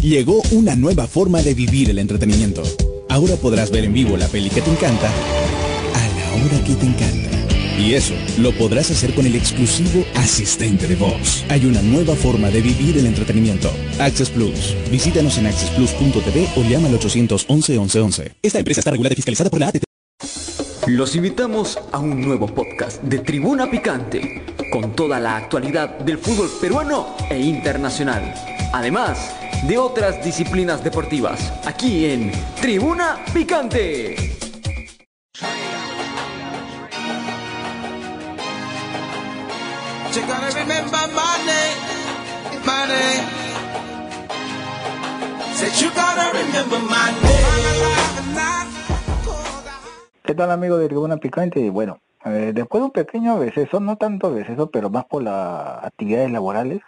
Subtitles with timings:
[0.00, 2.62] Llegó una nueva forma de vivir el entretenimiento.
[3.08, 6.86] Ahora podrás ver en vivo la peli que te encanta a la hora que te
[6.86, 7.30] encanta.
[7.78, 11.44] Y eso lo podrás hacer con el exclusivo asistente de voz.
[11.48, 13.70] Hay una nueva forma de vivir el entretenimiento.
[13.98, 14.74] Access Plus.
[14.90, 18.34] Visítanos en accessplus.tv o llama al 811 1111.
[18.42, 19.84] Esta empresa está regulada y fiscalizada por la ATT.
[20.86, 26.50] Los invitamos a un nuevo podcast de Tribuna Picante, con toda la actualidad del fútbol
[26.60, 28.34] peruano e internacional,
[28.72, 29.32] además
[29.62, 34.16] de otras disciplinas deportivas, aquí en Tribuna Picante.
[50.24, 51.70] ¿Qué tal amigos de Tribuna Picante?
[51.70, 56.30] Bueno, eh, después de un pequeño receso, no tanto receso, pero más por las actividades
[56.30, 56.80] laborales,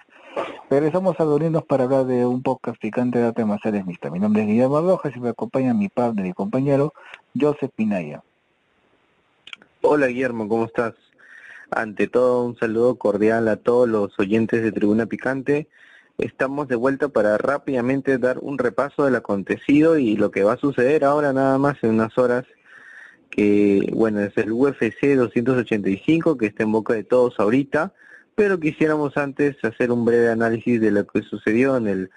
[0.71, 4.13] regresamos a reunirnos para hablar de un podcast picante de artes marciales mixtas.
[4.13, 6.93] Mi nombre es Guillermo Rojas y me acompaña mi partner y compañero
[7.39, 8.23] Joseph Pinaya.
[9.83, 10.95] Hola Guillermo, ¿cómo estás?
[11.71, 15.69] Ante todo, un saludo cordial a todos los oyentes de Tribuna Picante.
[16.19, 20.59] Estamos de vuelta para rápidamente dar un repaso del acontecido y lo que va a
[20.59, 22.45] suceder ahora nada más en unas horas,
[23.31, 27.93] que bueno, es el UFC 285 que está en boca de todos ahorita,
[28.35, 32.11] pero quisiéramos antes hacer un breve análisis de lo que sucedió en el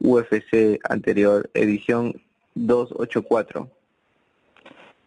[0.00, 2.20] UFC anterior, edición
[2.54, 3.68] 284.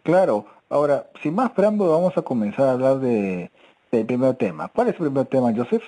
[0.04, 3.52] Claro, ahora, sin más preámbulo, vamos a comenzar a hablar de,
[3.92, 4.68] del primer tema.
[4.70, 5.84] ¿Cuál es el primer tema, Joseph?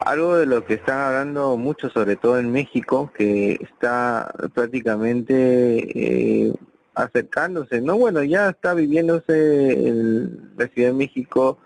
[0.00, 6.54] Algo de lo que están hablando mucho, sobre todo en México, que está prácticamente eh,
[6.94, 7.98] acercándose, ¿no?
[7.98, 11.58] Bueno, ya está viviéndose en la Ciudad de México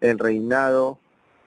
[0.00, 0.98] el reinado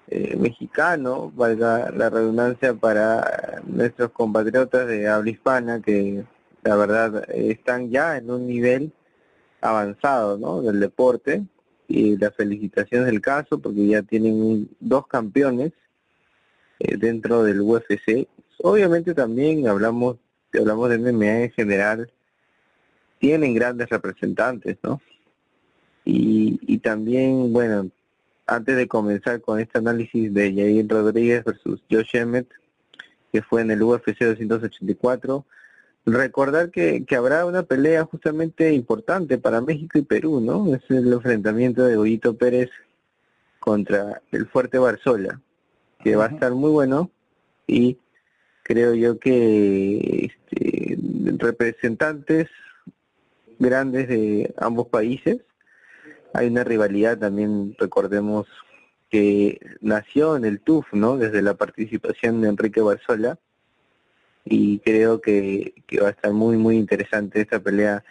[0.07, 6.23] eh, mexicano, valga la redundancia para nuestros compatriotas de habla hispana que
[6.63, 8.91] la verdad están ya en un nivel
[9.61, 10.61] avanzado, ¿no?
[10.61, 11.43] Del deporte
[11.87, 15.71] y las felicitaciones del caso porque ya tienen dos campeones
[16.79, 18.27] eh, dentro del UFC.
[18.59, 20.17] Obviamente también hablamos
[20.59, 22.11] hablamos de MMA en general,
[23.19, 25.01] tienen grandes representantes, ¿no?
[26.05, 27.89] Y, y también, bueno,
[28.45, 32.47] antes de comenzar con este análisis de Jair Rodríguez versus Josh Emmett,
[33.31, 35.45] que fue en el UFC 284,
[36.05, 40.75] recordar que, que habrá una pelea justamente importante para México y Perú, ¿no?
[40.75, 42.69] Es el enfrentamiento de Goyito Pérez
[43.59, 45.39] contra el Fuerte Barzola,
[46.03, 47.09] que va a estar muy bueno
[47.65, 47.97] y
[48.63, 50.97] creo yo que este,
[51.37, 52.49] representantes
[53.59, 55.37] grandes de ambos países.
[56.33, 58.47] Hay una rivalidad también, recordemos,
[59.09, 61.17] que nació en el TUF, ¿no?
[61.17, 63.37] Desde la participación de Enrique Barzola.
[64.45, 68.03] Y creo que, que va a estar muy, muy interesante esta pelea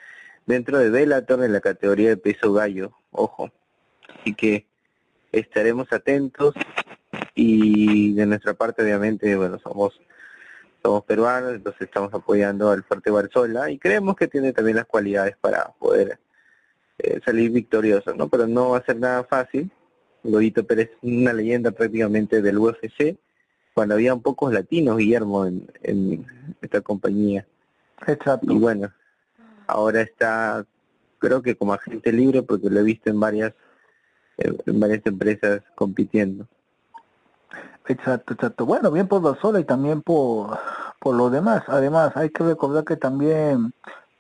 [0.47, 3.51] dentro de Bellator en la categoría de peso gallo, ojo.
[4.21, 4.67] Así que
[5.31, 6.55] estaremos atentos
[7.35, 10.01] y de nuestra parte obviamente, bueno, somos
[10.83, 15.37] somos peruanos, entonces estamos apoyando al Fuerte Barzola y creemos que tiene también las cualidades
[15.41, 16.19] para poder
[16.99, 18.29] eh, salir victorioso, ¿no?
[18.29, 19.71] Pero no va a ser nada fácil.
[20.23, 23.17] Godito Pérez es una leyenda prácticamente del UFC,
[23.75, 26.27] cuando había pocos latinos, Guillermo, en, en
[26.61, 27.47] esta compañía.
[28.07, 28.53] Exacto.
[28.53, 28.93] Y bueno,
[29.67, 30.65] ahora está,
[31.19, 33.55] creo que como agente libre, porque lo he visto en varias,
[34.37, 36.47] en varias empresas compitiendo.
[37.89, 38.67] Exacto, exacto.
[38.67, 40.59] Bueno, bien por Barzola y también por,
[41.01, 41.65] por los demás.
[41.67, 43.73] Además, hay que recordar que también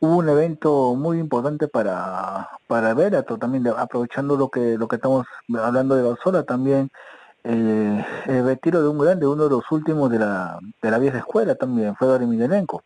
[0.02, 5.26] hubo un evento muy importante para para Bellator también, aprovechando lo que lo que estamos
[5.56, 6.90] hablando de Barzola, también
[7.44, 11.18] eh, el retiro de un grande, uno de los últimos de la de la vieja
[11.18, 12.82] escuela también, fue Emelianenko.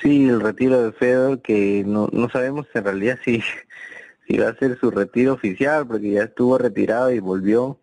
[0.00, 3.42] Sí, el retiro de Fedor, que no, no sabemos en realidad si,
[4.26, 7.78] si va a ser su retiro oficial, porque ya estuvo retirado y volvió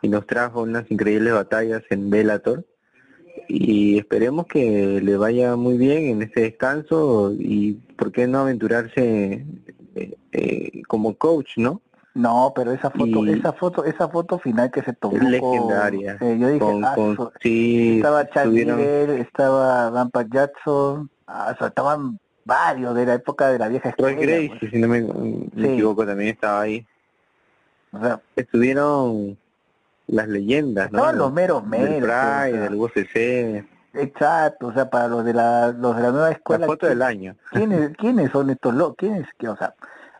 [0.00, 2.64] y nos trajo unas increíbles batallas en Bellator.
[3.48, 9.44] Y esperemos que le vaya muy bien en este descanso y por qué no aventurarse
[9.94, 11.80] eh, eh, como coach, ¿no?
[12.14, 16.16] No, pero esa foto, Y- esa foto, esa foto final que se tomó con- legendaria.
[16.20, 18.80] eh, yo dije, Con- "Ah, con- sí, estaba Chad estuvieron-
[19.20, 24.56] estaba Rampart Jackson, ah, estaban varios de la época de la vieja Roy escuela.
[24.58, 24.70] Pues.
[24.72, 25.72] si no me, me Sí.
[25.74, 26.84] equivoco, también estaba ahí.
[27.92, 29.36] O sea, Estuvieron
[30.08, 31.12] las leyendas, ¿no?
[31.12, 32.70] Los meros Del meros, Pride, o sea.
[32.70, 33.64] del UFC,
[33.94, 37.02] exacto, o sea, para los de la, los de la nueva la escuela, foto del
[37.02, 37.36] año.
[37.52, 38.96] ¿quiénes, ¿quiénes son estos locos?
[38.98, 39.74] ¿Quiénes, que, o sea,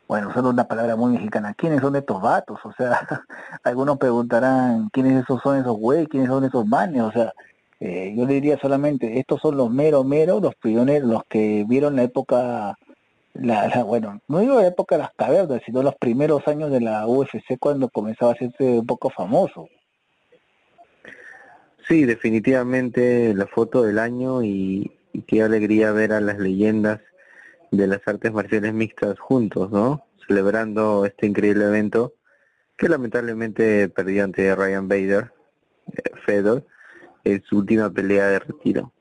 [0.08, 2.61] bueno, usando una palabra muy mexicana, ¿quiénes son estos vatos?
[2.64, 3.00] O sea,
[3.64, 6.06] algunos preguntarán, ¿quiénes esos son esos güey?
[6.06, 7.02] ¿Quiénes son esos manes?
[7.02, 7.32] O sea,
[7.81, 11.96] Eh, yo le diría solamente, estos son los meros meros, los pioneros, los que vieron
[11.96, 12.76] la época,
[13.34, 17.06] la, bueno, no digo la época de las cavernas, sino los primeros años de la
[17.06, 19.69] UFC cuando comenzaba a hacerse un poco famoso.
[21.88, 27.00] Sí, definitivamente la foto del año y, y qué alegría ver a las leyendas
[27.70, 30.05] de las artes marciales mixtas juntos, ¿no?
[30.26, 32.14] Celebrando este increíble evento
[32.76, 35.32] que lamentablemente perdió ante Ryan Bader,
[35.93, 36.64] eh, Fedor,
[37.25, 38.93] en su última pelea de retiro.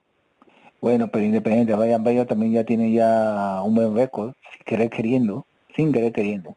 [0.81, 5.45] Bueno, pero independiente, Ryan Bader también ya tiene ya un buen récord, sin querer queriendo,
[5.75, 6.55] sin querer queriendo.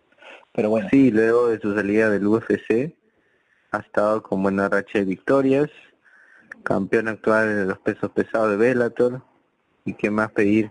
[0.53, 0.89] Pero bueno.
[0.91, 2.95] Sí, luego de su salida del UFC,
[3.73, 5.71] ha estado con buena racha de victorias,
[6.63, 9.23] campeón actual de los pesos pesados de Bellator,
[9.85, 10.71] y qué más pedir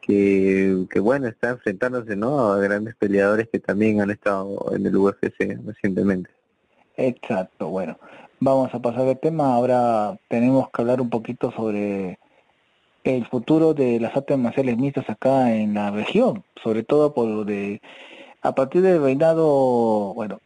[0.00, 2.52] que, que bueno, está enfrentándose ¿no?
[2.52, 6.30] a grandes peleadores que también han estado en el UFC recientemente.
[6.96, 7.98] Exacto, bueno,
[8.38, 12.18] vamos a pasar el tema, ahora tenemos que hablar un poquito sobre
[13.02, 17.44] el futuro de las artes marciales mixtas acá en la región, sobre todo por lo
[17.44, 17.80] de,
[18.42, 20.40] a partir del reinado, bueno,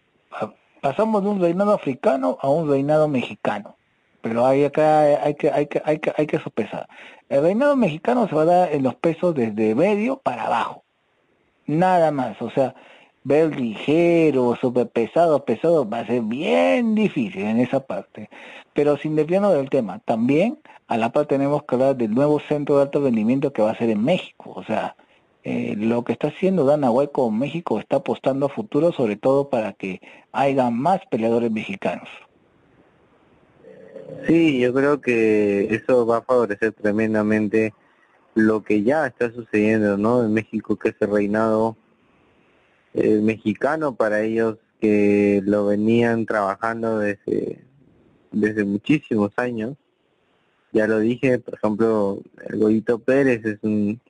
[0.80, 3.76] pasamos de un reinado africano a un reinado mexicano,
[4.20, 6.88] pero hay acá hay que, hay que, hay que, hay que sopesar.
[7.28, 10.84] El reinado mexicano se va a dar en los pesos desde medio para abajo.
[11.66, 12.40] Nada más.
[12.40, 12.74] O sea,
[13.24, 18.30] ver ligero, super pesado, pesado, va a ser bien difícil en esa parte.
[18.72, 22.76] Pero sin desviarnos del tema, también a la par tenemos que hablar del nuevo centro
[22.76, 24.52] de alto rendimiento que va a ser en México.
[24.56, 24.96] O sea,
[25.44, 29.50] eh, lo que está haciendo Dana White con México está apostando a futuro, sobre todo
[29.50, 30.00] para que
[30.32, 32.08] haya más peleadores mexicanos.
[34.26, 37.74] Sí, yo creo que eso va a favorecer tremendamente
[38.34, 40.24] lo que ya está sucediendo, ¿no?
[40.24, 41.76] En México, que es el reinado
[42.94, 47.64] eh, mexicano para ellos que lo venían trabajando desde,
[48.30, 49.76] desde muchísimos años.
[50.72, 54.00] Ya lo dije, por ejemplo, el Goyito Pérez es un,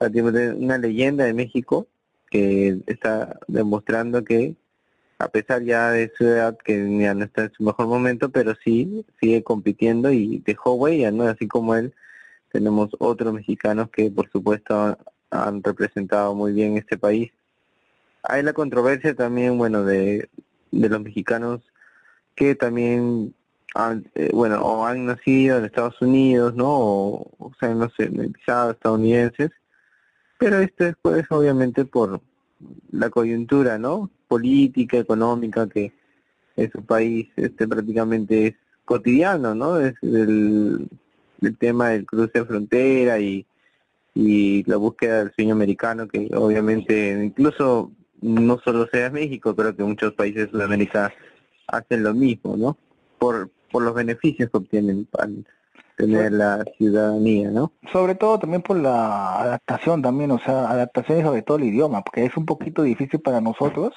[0.00, 1.86] una leyenda de México
[2.30, 4.56] que está demostrando que
[5.18, 8.54] a pesar ya de su edad que ya no está en su mejor momento, pero
[8.62, 11.24] sí sigue compitiendo y dejó huella, ¿no?
[11.24, 11.94] Así como él,
[12.52, 14.98] tenemos otros mexicanos que por supuesto
[15.30, 17.32] han representado muy bien este país.
[18.22, 20.28] Hay la controversia también, bueno, de,
[20.70, 21.60] de los mexicanos
[22.34, 23.34] que también
[23.74, 26.68] han, eh, bueno, o han nacido en Estados Unidos, ¿no?
[26.68, 28.10] O, o sea, no sé,
[28.46, 29.50] estadounidenses,
[30.38, 32.20] pero esto es pues obviamente por
[32.90, 34.10] la coyuntura, ¿no?
[34.28, 35.92] política, económica que
[36.56, 38.54] en su país este prácticamente es
[38.84, 39.80] cotidiano, ¿no?
[39.80, 40.88] Es el,
[41.42, 43.46] el tema del cruce de frontera y,
[44.14, 47.92] y la búsqueda del sueño americano, que obviamente incluso
[48.22, 51.12] no solo sea México, creo que muchos países de Sudamérica
[51.66, 52.78] hacen lo mismo, ¿no?
[53.18, 55.06] Por, por los beneficios que obtienen
[55.96, 57.72] tener la ciudadanía, ¿no?
[57.92, 62.24] Sobre todo también por la adaptación también, o sea, adaptación sobre todo el idioma, porque
[62.24, 63.94] es un poquito difícil para nosotros,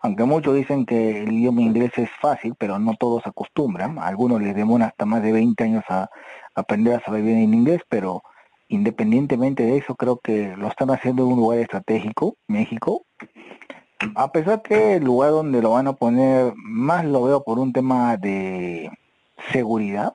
[0.00, 4.54] aunque muchos dicen que el idioma inglés es fácil, pero no todos acostumbran, algunos les
[4.54, 6.10] demora hasta más de 20 años a,
[6.54, 8.22] aprender a saber bien el inglés, pero
[8.68, 13.06] independientemente de eso, creo que lo están haciendo en un lugar estratégico, México,
[14.14, 17.72] a pesar que el lugar donde lo van a poner más lo veo por un
[17.72, 18.90] tema de
[19.50, 20.14] seguridad,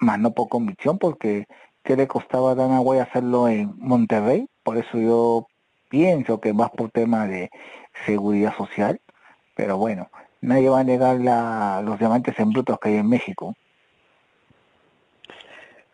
[0.00, 1.46] más no por convicción, porque
[1.84, 4.48] ¿qué le costaba a Dana hacerlo en Monterrey?
[4.62, 5.46] Por eso yo
[5.88, 7.50] pienso que más por tema de
[8.06, 9.00] seguridad social,
[9.54, 10.10] pero bueno,
[10.40, 13.54] nadie va a negar la, los diamantes en brutos que hay en México.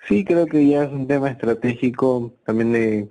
[0.06, 3.08] Sí, creo que ya es un tema estratégico también de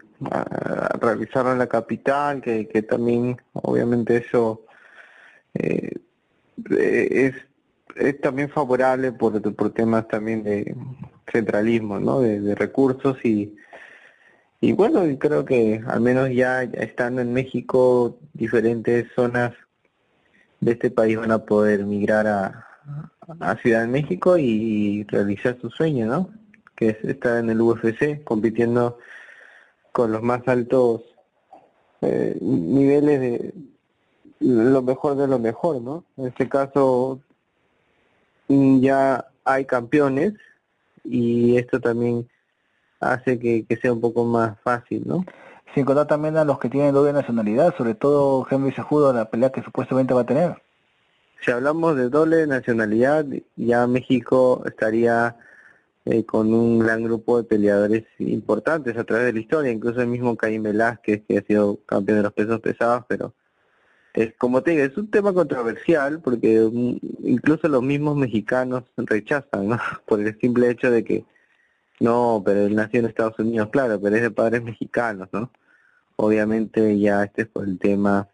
[1.02, 4.62] realizarlo en la capital, que, que también obviamente eso
[5.56, 5.92] eh,
[6.70, 7.36] es
[7.96, 10.76] es también favorable por, por temas también de
[11.32, 12.20] centralismo, ¿no?
[12.20, 13.56] De, recursos y,
[14.62, 19.54] y bueno, creo que al menos ya, estando en México, diferentes zonas
[20.60, 22.68] de este país van a poder migrar a,
[23.40, 26.30] a Ciudad de México y, realizar su sueño, ¿no?
[26.76, 28.98] Que es estar en el UFC compitiendo
[29.92, 31.04] con los más altos
[32.02, 33.54] eh, niveles de
[34.40, 36.04] lo mejor de lo mejor, ¿no?
[36.18, 37.22] En este caso
[38.48, 40.34] ya hay campeones
[41.04, 42.28] y esto también
[43.00, 45.26] hace que, sea un poco más fácil, ¿no?
[45.74, 49.52] Sin contar también a los que tienen doble nacionalidad, sobre todo Henry Sejudo, la pelea
[49.52, 50.62] que supuestamente va a tener.
[51.42, 53.26] Si hablamos de doble nacionalidad,
[53.56, 55.36] ya México estaría
[56.06, 60.08] eh, con un gran grupo de peleadores importantes a través de la historia, incluso el
[60.08, 63.34] mismo Caín Velázquez, que ha sido campeón de los pesos pesados, pero
[64.16, 69.70] es como te digo, es un tema controversial porque mm, incluso los mismos mexicanos rechazan,
[69.70, 69.78] ¿no?
[70.06, 71.26] Por el simple hecho de que
[72.00, 75.52] no, pero él nació en Estados Unidos, claro, pero es de padres mexicanos, ¿no?
[76.18, 78.28] Obviamente ya este es por el tema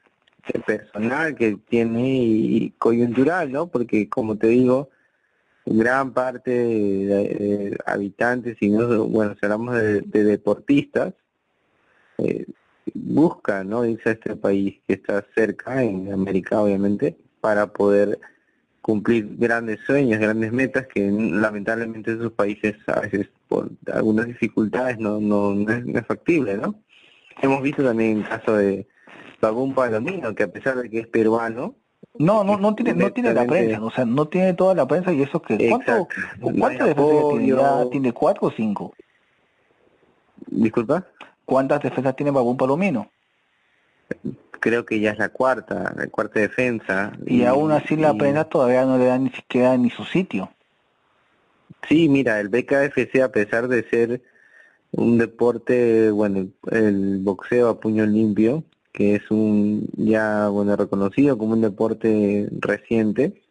[0.66, 3.68] personal que tiene y coyuntural, ¿no?
[3.68, 4.90] Porque como te digo,
[5.66, 11.14] gran parte de, habitantes, y no, bueno, si hablamos de, deportistas,
[12.18, 12.46] eh,
[12.94, 13.86] buscan, ¿no?
[13.86, 18.20] Irse a este país que está cerca, en América obviamente, para poder
[18.82, 25.20] cumplir grandes sueños, grandes metas que lamentablemente esos países a veces por algunas dificultades no,
[25.20, 26.76] no, es, factible, ¿no?
[27.42, 28.88] Hemos visto también el caso de
[29.40, 31.76] Bagún Palomino, que a pesar de que es peruano,
[32.18, 35.14] no, no, no tiene, no tiene la prensa, o sea, no tiene toda la prensa
[35.14, 36.08] y eso que ¿cuánto,
[36.58, 37.86] ¿cuántas defensas tiene?
[37.92, 38.94] ¿Tiene cuatro o cinco?
[40.48, 41.08] Disculpa.
[41.46, 43.10] ¿Cuántas defensas tiene Bagún Palomino?
[44.60, 47.14] Creo que ya es la cuarta, la cuarta defensa.
[47.26, 50.52] Y, aún así la prensa todavía no le da ni siquiera ni su sitio.
[51.88, 54.22] Sí, mira, el BKFC a pesar de ser
[54.92, 61.54] un deporte, bueno, el boxeo a puño limpio, que es un ya bueno reconocido como
[61.54, 63.42] un deporte reciente,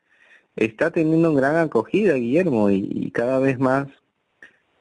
[0.56, 3.88] está teniendo una gran acogida, Guillermo, y, cada vez más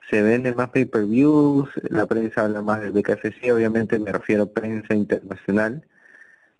[0.09, 4.93] se venden más pay-per-views, la prensa habla más del BKFC, obviamente me refiero a prensa
[4.93, 5.85] internacional,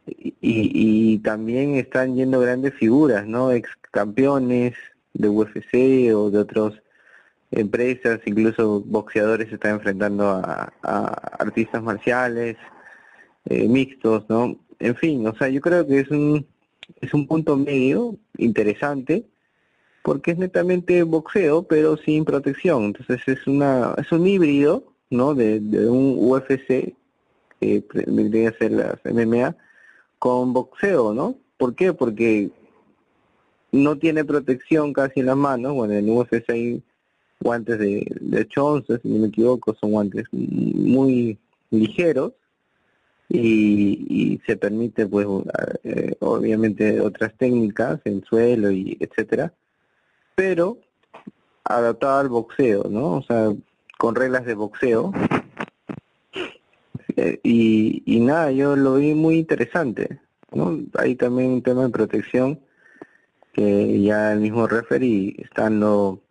[0.05, 3.51] y, y, también están yendo grandes figuras, ¿no?
[3.51, 4.73] Ex campeones
[5.13, 6.73] de UFC o de otras
[7.51, 10.71] empresas, incluso boxeadores se están enfrentando a
[11.39, 12.57] artistas marciales,
[13.45, 14.57] eh, mixtos, ¿no?
[14.79, 16.45] En fin, o sea, yo creo que es un,
[17.01, 19.25] es un punto medio interesante
[20.03, 22.85] porque es netamente boxeo, pero sin protección.
[22.85, 25.35] Entonces es una es un híbrido, ¿no?
[25.35, 26.95] De, de un UFC
[27.59, 29.55] que vendría a ser las MMA
[30.17, 31.35] con boxeo, ¿no?
[31.57, 31.93] ¿Por qué?
[31.93, 32.51] Porque
[33.71, 35.73] no tiene protección casi en las manos.
[35.73, 36.83] Bueno, en UFC hay
[37.39, 41.37] guantes de, de si no me equivoco, son guantes muy
[41.69, 42.33] ligeros
[43.29, 45.27] y, se permite pues
[45.83, 49.53] eh, obviamente otras técnicas en suelo y etcétera
[50.39, 50.77] pero
[51.65, 53.51] adaptado al boxeo no o sea
[53.97, 55.11] con reglas de boxeo.
[57.17, 60.21] Eh, y, y nada yo lo vi muy interesante
[60.53, 62.61] no hay también un tema de protección
[63.51, 66.21] que ya el mismo referee estando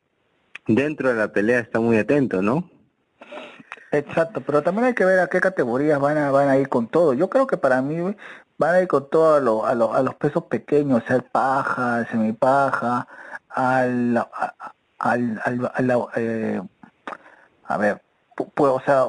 [0.67, 2.71] dentro de la pelea está muy atento no
[3.91, 6.88] Exacto, pero también hay que ver a qué categorías van a, van a ir con
[6.88, 7.15] todo.
[7.15, 8.15] Yo creo que para mí
[8.59, 12.00] van a ir con todo a, lo, a, a los pesos pequeños, sea el paja,
[12.00, 13.09] el semipaja,
[13.59, 14.17] al,
[14.99, 15.43] al,
[15.75, 16.62] al, eh,
[17.65, 18.00] a ver,
[18.55, 19.07] pues, o sea,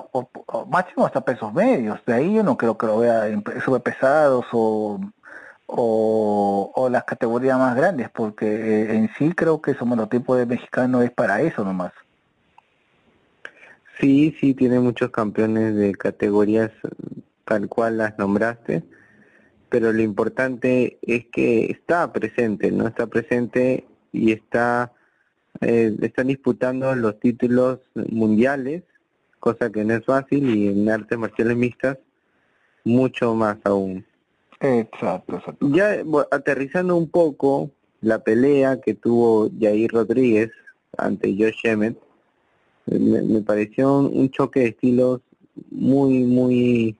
[0.67, 1.99] máximo hasta pesos medios.
[2.05, 4.99] De ahí yo no creo que lo vea en pesados o,
[5.67, 10.47] o, o las categorías más grandes, porque eh, en sí creo que ese monotipo de
[10.47, 11.93] mexicano es para eso nomás.
[13.99, 16.71] Sí, sí, tiene muchos campeones de categorías
[17.45, 18.83] tal cual las nombraste,
[19.69, 22.87] pero lo importante es que está presente, ¿no?
[22.87, 24.91] Está presente y está
[25.61, 28.83] eh, están disputando los títulos mundiales,
[29.39, 31.97] cosa que no es fácil, y en artes marciales mixtas
[32.85, 34.05] mucho más aún.
[34.61, 35.69] Exacto, exacto.
[35.71, 40.51] Ya aterrizando un poco la pelea que tuvo Jair Rodríguez
[40.97, 41.97] ante Josh Emmett,
[42.85, 45.21] me, pareció un choque de estilos
[45.69, 46.95] muy, muy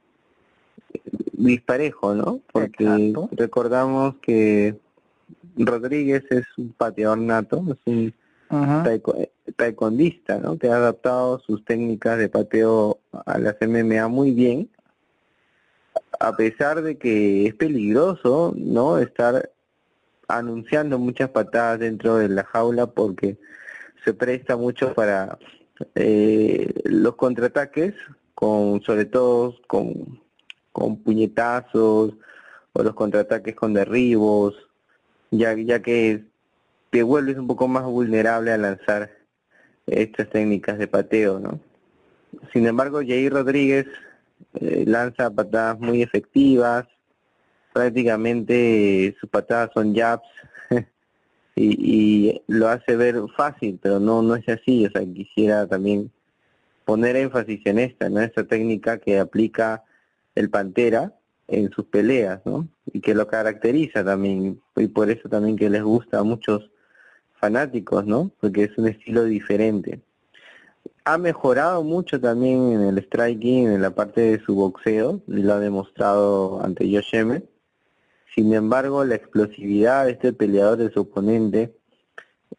[1.34, 2.42] disparejo, ¿no?
[2.52, 4.76] Porque recordamos que
[5.66, 8.14] Rodríguez es un pateador nato, es un
[9.56, 10.58] taekwondista, ¿no?
[10.58, 14.70] Que ha adaptado sus técnicas de pateo a las MMA muy bien,
[16.20, 18.98] a pesar de que es peligroso, ¿no?
[18.98, 19.52] Estar
[20.28, 23.38] anunciando muchas patadas dentro de la jaula porque
[24.04, 25.38] se presta mucho para
[25.96, 27.96] eh, los contraataques,
[28.36, 30.22] con sobre todo con,
[30.72, 32.14] con puñetazos
[32.74, 34.69] o los contraataques con derribos,
[35.32, 36.24] ya, ya que
[36.90, 39.12] te vuelves un poco más vulnerable a lanzar
[39.86, 41.60] estas técnicas de pateo, ¿no?
[42.54, 43.88] Sin embargo, Jair Rodríguez
[44.60, 46.88] eh, lanza patadas muy efectivas,
[47.74, 50.28] prácticamente sus patadas son jabs,
[51.56, 56.12] y, lo hace ver fácil, pero no no es así, o sea, quisiera también
[56.86, 58.22] poner énfasis en esta, ¿no?
[58.22, 59.84] Esta técnica que aplica
[60.36, 61.14] el Pantera
[61.50, 62.68] en sus peleas, ¿no?
[62.94, 66.70] Y que lo caracteriza también, y por eso también que les gusta a muchos
[67.40, 68.32] fanáticos, ¿no?
[68.40, 70.02] Porque es un estilo diferente.
[71.06, 75.54] Ha mejorado mucho también en el striking, en la parte de su boxeo, y lo
[75.54, 77.44] ha demostrado ante Yosheme
[78.36, 81.76] Sin embargo, la explosividad de este peleador de su oponente,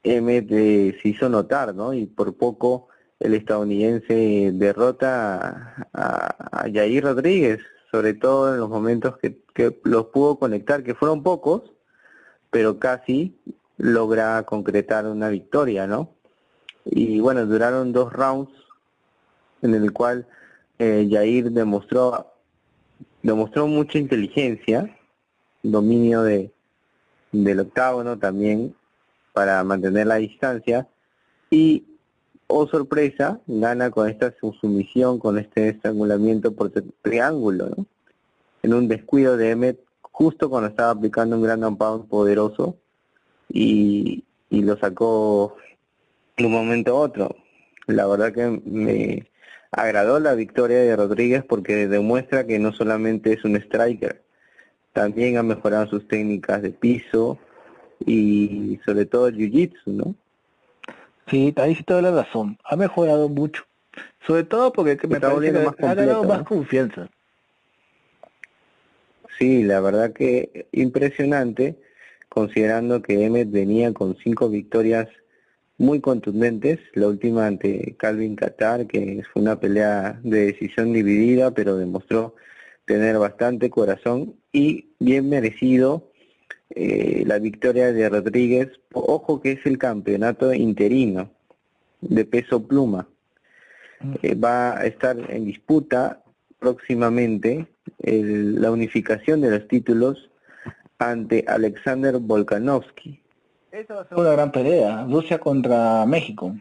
[0.02, 1.92] Emmet se hizo notar, ¿no?
[1.92, 2.88] Y por poco
[3.20, 10.06] el estadounidense derrota a, a Jair Rodríguez, sobre todo en los momentos que, que los
[10.06, 11.72] pudo conectar, que fueron pocos,
[12.50, 13.36] pero casi
[13.76, 16.10] logra concretar una victoria, ¿no?
[16.84, 18.52] Y bueno, duraron dos rounds
[19.62, 20.26] en el cual
[20.78, 22.26] eh, Jair demostró
[23.22, 24.96] demostró mucha inteligencia,
[25.62, 26.52] dominio de
[27.32, 28.74] del octágono también
[29.32, 30.88] para mantener la distancia
[31.50, 31.84] y
[32.50, 36.70] oh sorpresa, gana con esta sumisión, con este estrangulamiento por
[37.02, 37.86] triángulo, ¿no?
[38.62, 42.76] En un descuido de Emmet justo cuando estaba aplicando un gran pound poderoso
[43.48, 45.56] y, y lo sacó
[46.36, 47.36] de un momento a otro.
[47.86, 49.30] La verdad que me
[49.72, 54.22] agradó la victoria de Rodríguez porque demuestra que no solamente es un striker,
[54.92, 57.38] también ha mejorado sus técnicas de piso
[58.04, 60.14] y sobre todo el jiu-jitsu, ¿no?
[61.30, 62.58] Sí, ahí sí toda la razón.
[62.64, 63.64] Ha mejorado mucho.
[64.26, 67.08] Sobre todo porque me parece que ha ganado más confianza.
[69.38, 71.76] Sí, la verdad que impresionante,
[72.28, 75.08] considerando que Emmet venía con cinco victorias
[75.78, 81.76] muy contundentes, la última ante Calvin Qatar, que fue una pelea de decisión dividida, pero
[81.76, 82.34] demostró
[82.84, 86.09] tener bastante corazón y bien merecido
[86.70, 88.68] eh, la victoria de Rodríguez.
[88.92, 91.30] Ojo que es el campeonato interino
[92.00, 93.08] de peso pluma.
[94.00, 94.14] Mm.
[94.22, 96.22] Eh, va a estar en disputa
[96.58, 97.66] próximamente
[98.02, 100.30] la unificación de los títulos
[100.98, 103.20] ante Alexander Volkanovski.
[103.72, 106.54] Esa va a ser una gran pelea, Rusia contra México.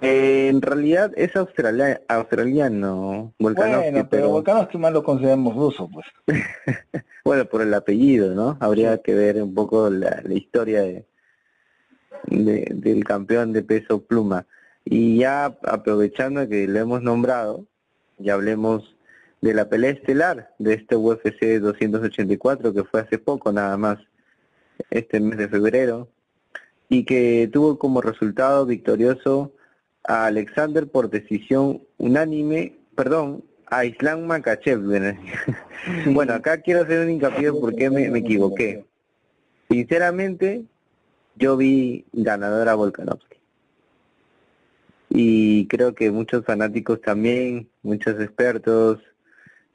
[0.00, 3.90] Eh, en realidad es australia, australiano, Volkanovski.
[3.90, 6.06] Bueno, pero, Volkanovski más lo consideramos ruso, pues.
[7.24, 8.58] bueno, por el apellido, ¿no?
[8.60, 11.06] Habría que ver un poco la, historia de,
[12.26, 14.46] del campeón de peso pluma.
[14.84, 17.66] Y ya aprovechando que lo hemos nombrado,
[18.18, 18.96] ya hablemos
[19.40, 23.98] de la pelea estelar de este UFC 284 que fue hace poco nada más,
[24.90, 26.08] este mes de febrero,
[26.88, 29.52] y que tuvo como resultado victorioso
[30.08, 34.80] a Alexander por decisión unánime, perdón, a Islam Makachev.
[36.06, 38.84] bueno, acá quiero hacer un hincapié porque me, me equivoqué.
[39.68, 40.64] Sinceramente,
[41.36, 43.36] yo vi ganadora a Volkanovski
[45.18, 49.00] y creo que muchos fanáticos también, muchos expertos,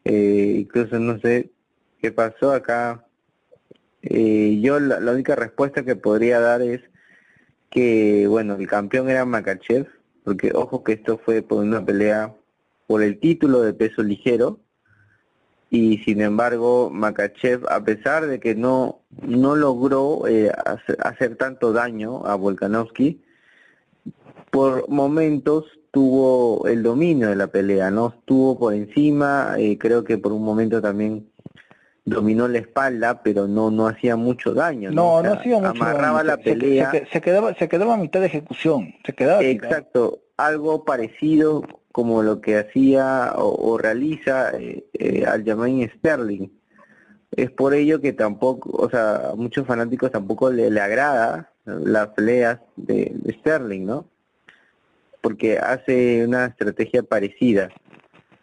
[0.06, 1.50] eh, incluso no sé
[2.00, 3.06] qué pasó acá.
[4.04, 6.82] Eh, yo la, única respuesta que podría dar es
[7.72, 9.88] que, bueno, el campeón era Makachev,
[10.24, 12.36] porque ojo que esto fue por una pelea
[12.88, 14.60] por el título de peso ligero,
[15.70, 20.52] y sin embargo Makachev, a pesar de que no, no logró eh,
[21.00, 23.22] hacer, tanto daño a Volkanovski,
[24.52, 28.14] por momentos tuvo el dominio de la pelea, ¿no?
[28.20, 31.31] Estuvo por encima, eh, creo que por un momento también
[32.06, 34.92] dominó la espalda, pero no no hacía mucho daño.
[34.92, 36.92] No, no, hacía mucho amarraba la pelea.
[37.12, 39.44] Se, quedaba se quedaba a mitad de ejecución, se quedaba.
[39.44, 46.48] Exacto, algo parecido como lo que hacía o, realiza eh, eh, al Jermaine Sterling.
[47.36, 52.08] Es por ello que tampoco, o sea, a muchos fanáticos tampoco le, le agrada las
[52.10, 54.12] peleas de Sterling, ¿no?
[55.22, 57.70] porque hace una estrategia parecida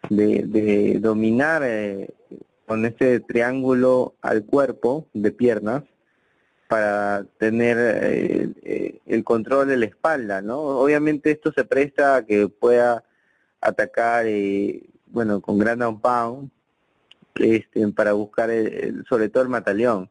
[0.08, 2.08] de, dominar eh,
[2.68, 5.84] con este triángulo al cuerpo de piernas
[6.68, 10.60] para tener eh, eh, el control de la espalda, ¿no?
[10.60, 13.02] Obviamente esto se presta a que pueda
[13.62, 14.26] atacar,
[15.06, 16.50] bueno, con gran pound,
[17.36, 18.50] este, para buscar
[19.08, 20.10] sobre todo el mataleón.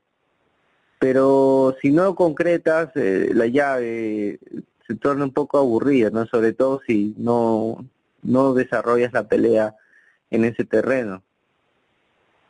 [0.97, 4.39] Pero si no concretas la llave,
[4.87, 6.25] se torna un poco aburrido, ¿no?
[6.25, 7.85] Sobre todo si no,
[8.23, 9.75] no desarrollas la pelea
[10.31, 11.21] en ese terreno.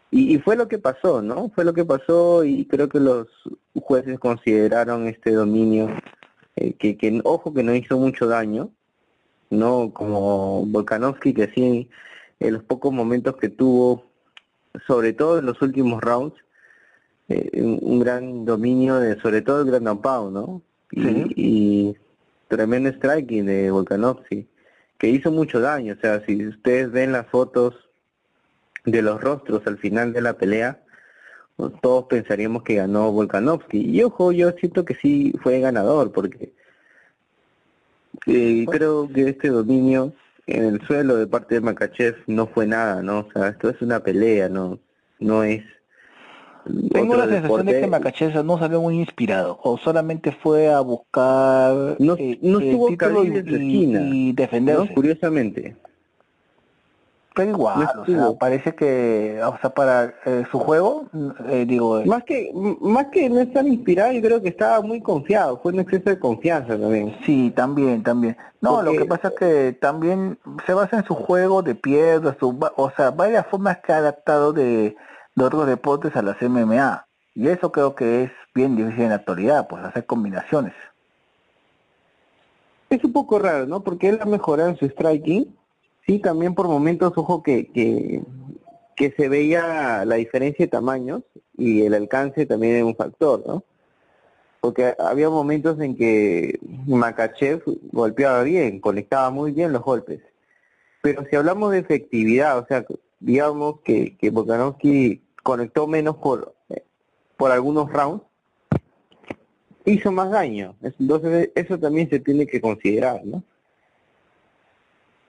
[0.10, 1.50] Y, fue lo que pasó, ¿no?
[1.54, 3.28] Fue lo que pasó y creo que los
[3.76, 5.90] jueces consideraron este dominio
[6.56, 8.72] eh, que, que, ojo, que no hizo mucho daño,
[9.50, 9.92] ¿no?
[9.94, 11.90] Como Volkanovski, que sí,
[12.40, 14.06] en los pocos momentos que tuvo,
[14.88, 16.36] sobre todo en los últimos rounds,
[17.30, 20.62] eh, un, gran dominio de, sobre todo el Grand Pound, ¿no?
[20.90, 21.98] y
[22.48, 24.48] tremendo striking de Volkanovski,
[24.98, 25.96] que hizo mucho daño.
[25.98, 27.87] O sea, si ustedes ven las fotos
[28.88, 30.80] de los rostros al final de la pelea,
[31.82, 33.80] todos pensaríamos que ganó Volkanovski.
[33.82, 36.54] Y ojo, yo siento que sí fue ganador, porque
[38.26, 40.14] eh, creo que este dominio
[40.48, 43.20] en el suelo de parte de Makachev no fue nada, ¿no?
[43.20, 44.80] O sea, esto es una pelea, no,
[45.20, 45.64] no es
[46.94, 51.98] Tengo la sensación de que Macachev no salió muy inspirado, o solamente fue a buscar
[52.00, 54.86] No- eh, no el estuvo título y, Khabib en su y- esquina, y defenderse.
[54.88, 54.94] ¿no?
[54.94, 55.76] Curiosamente.
[57.38, 61.06] Pero igual, no o sea, parece que, o sea, para eh, su juego,
[61.48, 65.60] eh, digo, Más que más que no estar inspirado, yo creo que estaba muy confiado,
[65.62, 67.16] fue un exceso de confianza también.
[67.26, 68.36] Sí, también, también.
[68.60, 72.58] No, lo que pasa es que también se basa en su juego de piedra, su,
[72.76, 74.96] o sea, varias formas que ha adaptado de,
[75.36, 77.06] de otros deportes a las MMA.
[77.36, 80.74] Y eso creo que es bien difícil en la actualidad, pues hacer combinaciones.
[82.90, 83.82] Es un poco raro, ¿no?
[83.82, 85.57] Porque él ha mejorado en su striking.
[86.08, 87.68] Sí, también por momentos, ojo, que,
[88.96, 91.22] que, se veía la diferencia de tamaños
[91.58, 93.64] y el alcance también es un factor, ¿no?
[94.62, 100.22] Porque había momentos en que Makachev golpeaba bien, conectaba muy bien los golpes.
[101.02, 102.86] Pero si hablamos de efectividad, o sea,
[103.20, 106.56] digamos que, que Volkanovski conectó menos por,
[107.36, 108.24] por algunos rounds,
[109.86, 110.76] hizo más daño.
[110.82, 113.44] Entonces eso también se tiene que considerar, ¿no?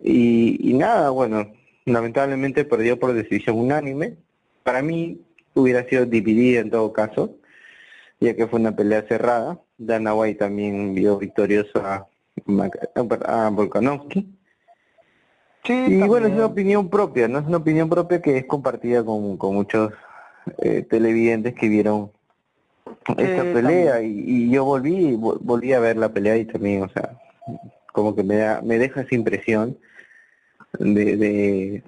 [0.00, 1.52] Y, y nada, bueno,
[1.84, 4.16] lamentablemente perdió por decisión unánime.
[4.62, 5.20] Para mí
[5.54, 7.36] hubiera sido dividida en todo caso,
[8.20, 9.58] ya que fue una pelea cerrada.
[9.76, 12.06] Dana White también vio victorioso a,
[13.26, 14.26] a Volkanovski.
[15.64, 17.38] Sí, Y bueno, es una opinión propia, ¿no?
[17.40, 19.92] Es una opinión propia que es compartida con, con muchos
[20.58, 22.10] eh, televidentes que vieron
[23.18, 26.88] esta pelea y, y yo volví vol- volví a ver la pelea y también, o
[26.88, 27.18] sea,
[27.92, 29.76] como que me da, me deja esa impresión
[30.78, 31.82] de, de,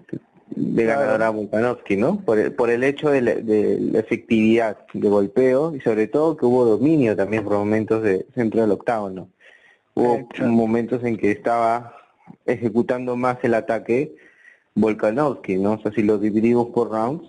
[0.50, 2.20] de a Volkanovski, ¿no?
[2.20, 6.36] Por el, por el hecho de la, de la efectividad de golpeo y sobre todo
[6.36, 9.28] que hubo dominio también por momentos de centro del octágono.
[9.94, 10.46] Hubo Exacto.
[10.46, 11.94] momentos en que estaba
[12.46, 14.14] ejecutando más el ataque
[14.74, 15.72] Volkanovski, ¿no?
[15.74, 17.28] O sea, si lo dividimos por rounds,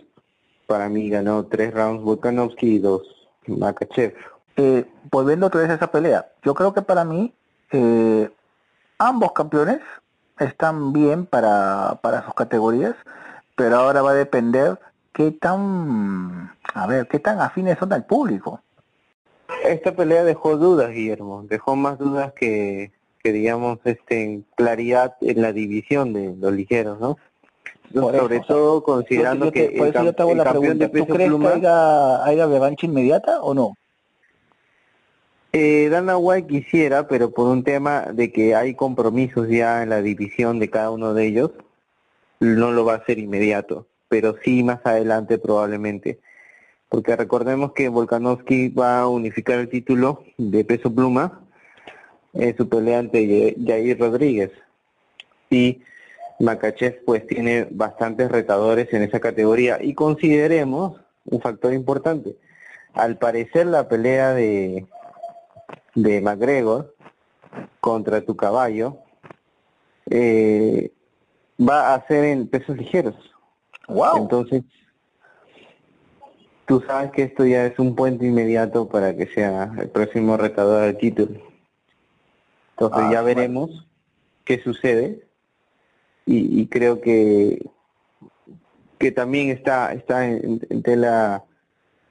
[0.67, 3.01] para mí ganó tres rounds Volkanovski y dos
[3.47, 4.13] Makachev.
[4.57, 7.33] eh, volviendo otra vez a esa pelea, yo creo que para mí
[7.71, 8.29] eh,
[8.99, 9.79] ambos campeones
[10.45, 12.95] están bien para, para sus categorías,
[13.55, 14.79] pero ahora va a depender
[15.13, 18.61] qué tan, a ver, qué tan afines son al público.
[19.63, 22.91] Esta pelea dejó dudas, Guillermo, dejó más dudas que,
[23.23, 27.17] que digamos, este, en claridad en la división de los ligeros, ¿no?
[27.93, 30.21] Por Sobre eso, o sea, todo considerando Yo te- que por el, eso yo te
[30.21, 33.73] hago la pregunta, ¿tú crees pluma, que haya, haya revancha inmediata o no?
[35.53, 36.15] Eh, Dana
[36.47, 40.91] quisiera, pero por un tema de que hay compromisos ya en la división de cada
[40.91, 41.51] uno de ellos,
[42.39, 46.19] no lo va a hacer inmediato, pero sí más adelante probablemente.
[46.89, 51.41] Porque recordemos que Volkanovski va a unificar el título de peso pluma
[52.33, 54.51] en su pelea ante Jair Rodríguez.
[55.49, 55.83] Y
[56.39, 59.79] Makachev pues tiene bastantes retadores en esa categoría.
[59.81, 62.35] Y consideremos un factor importante.
[62.93, 64.85] Al parecer la pelea de,
[65.95, 66.95] de McGregor
[67.79, 68.97] contra tu caballo
[70.09, 70.91] eh,
[71.59, 73.15] va a ser en pesos ligeros.
[73.87, 74.17] ¡Wow!
[74.17, 74.63] Entonces,
[76.65, 80.83] tú sabes que esto ya es un puente inmediato para que sea el próximo retador
[80.83, 81.39] del título.
[82.71, 83.25] Entonces Ah, ya bueno.
[83.35, 83.87] veremos
[84.45, 85.27] qué sucede
[86.25, 87.69] y, y creo que
[88.97, 91.43] que también está está en, en tela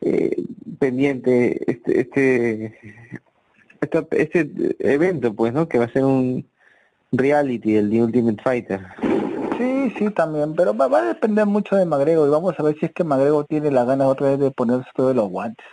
[0.01, 0.43] eh,
[0.79, 2.79] pendiente este este
[3.81, 6.47] esta- este evento pues no que va a ser un
[7.13, 8.81] reality el The Ultimate Fighter
[9.61, 12.79] Sí, sí, también, pero va, va a depender mucho de Magrego y vamos a ver
[12.79, 15.67] si es que Magrego tiene las ganas otra vez de ponerse todos los guantes.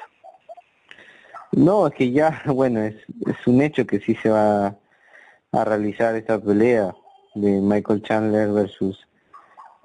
[1.54, 4.76] No, es que ya, bueno, es, es un hecho que sí se va
[5.54, 6.94] a realizar esta pelea
[7.36, 9.08] de Michael Chandler versus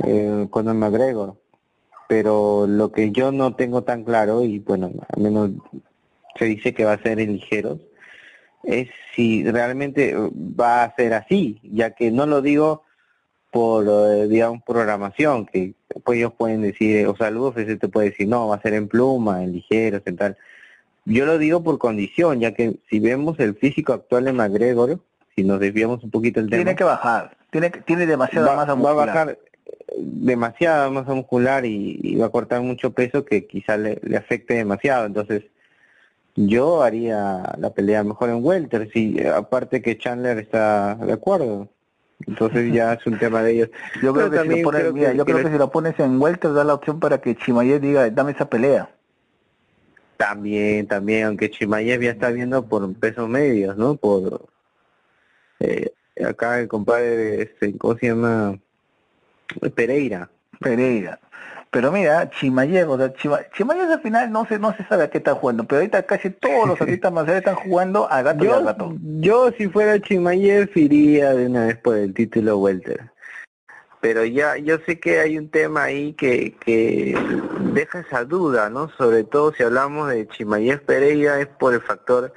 [0.04, 1.36] eh, Conor McGregor.
[2.08, 5.50] Pero lo que yo no tengo tan claro, y bueno, al menos
[6.36, 7.78] se dice que va a ser en ligeros,
[8.62, 12.84] es si realmente va a ser así, ya que no lo digo
[13.50, 18.10] por, eh, digamos, programación, que pues ellos pueden decir, o sea, el UFC te puede
[18.10, 20.36] decir, no, va a ser en pluma, en ligeros, en tal.
[21.04, 25.00] Yo lo digo por condición, ya que si vemos el físico actual de McGregor,
[25.36, 28.74] si nos desviamos un poquito el tema, Tiene que bajar, tiene, tiene demasiada va, masa
[28.74, 29.38] va a bajar eh,
[29.98, 34.54] demasiada masa muscular y, y va a cortar mucho peso que quizá le, le afecte
[34.54, 35.04] demasiado.
[35.04, 35.42] Entonces,
[36.36, 41.68] yo haría la pelea mejor en welter, si aparte que Chandler está de acuerdo.
[42.26, 43.70] Entonces ya es un tema de ellos.
[44.00, 45.52] Yo creo Pero que si lo pones, creo mira, que- yo que creo le- que
[45.54, 48.88] si lo pones en welter da la opción para que Chimayev diga, dame esa pelea.
[50.16, 53.96] También, también, aunque Chimaev ya está viendo por pesos medios, ¿no?
[53.96, 54.46] Por
[55.58, 55.92] eh,
[56.24, 58.56] acá el compadre, este, ¿cómo se llama?
[59.74, 60.30] Pereira.
[60.60, 61.18] Pereira.
[61.72, 65.10] Pero mira, Chimayev, o sea, Chima, Chimayev al final no se, no se sabe a
[65.10, 68.48] qué está jugando, pero ahorita casi todos los artistas marciales están jugando a gato y
[68.48, 68.94] al gato.
[69.20, 73.10] yo si fuera Chimayev iría de una vez por el título welter.
[74.02, 77.16] Pero ya yo sé que hay un tema ahí que, que
[77.72, 78.88] deja esa duda, ¿no?
[78.98, 82.34] Sobre todo si hablamos de Chimayev Pereira es por el factor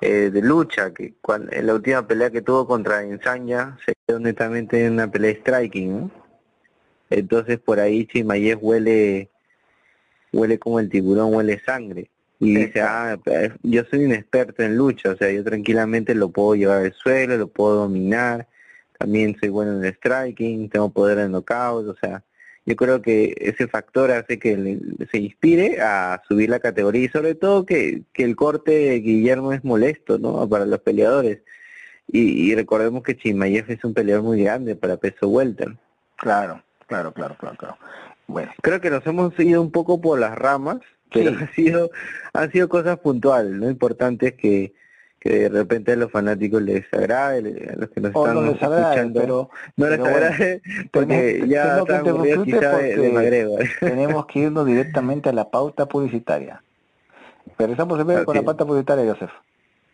[0.00, 4.18] eh, de lucha, que cuan- en la última pelea que tuvo contra Ensaña se quedó
[4.18, 6.23] netamente en una pelea de striking, ¿no?
[7.10, 9.28] Entonces por ahí Chimayev huele,
[10.32, 12.10] huele como el tiburón, huele sangre.
[12.40, 16.30] Y dice, ah, pero yo soy un experto en lucha, o sea, yo tranquilamente lo
[16.30, 18.48] puedo llevar al suelo, lo puedo dominar,
[18.98, 22.22] también soy bueno en el striking, tengo poder en knockout, o sea,
[22.66, 24.78] yo creo que ese factor hace que
[25.10, 29.52] se inspire a subir la categoría y sobre todo que, que el corte de Guillermo
[29.52, 30.48] es molesto, ¿no?
[30.48, 31.40] Para los peleadores.
[32.08, 35.76] Y, y recordemos que Chimayev es un peleador muy grande para peso welter.
[36.16, 37.76] Claro, claro, claro, claro, claro.
[38.26, 40.78] Bueno, Creo que nos hemos ido un poco por las ramas,
[41.12, 41.36] pero Sí.
[41.44, 41.90] ha sido,
[42.32, 43.68] han sido cosas puntuales, ¿no?
[43.70, 44.74] Importante es que,
[45.20, 48.50] que de repente a los fanáticos les agrade, a los que nos o están no
[48.50, 52.76] agrade, escuchando, pero no les pero bueno, agrade porque tenemos- ya están aburridos interrumpirte quizá
[52.78, 53.64] de, de porque McGregor.
[53.80, 56.62] tenemos que irnos directamente a la pauta publicitaria.
[57.58, 59.30] Regresamos en breve con la pauta publicitaria, Joseph.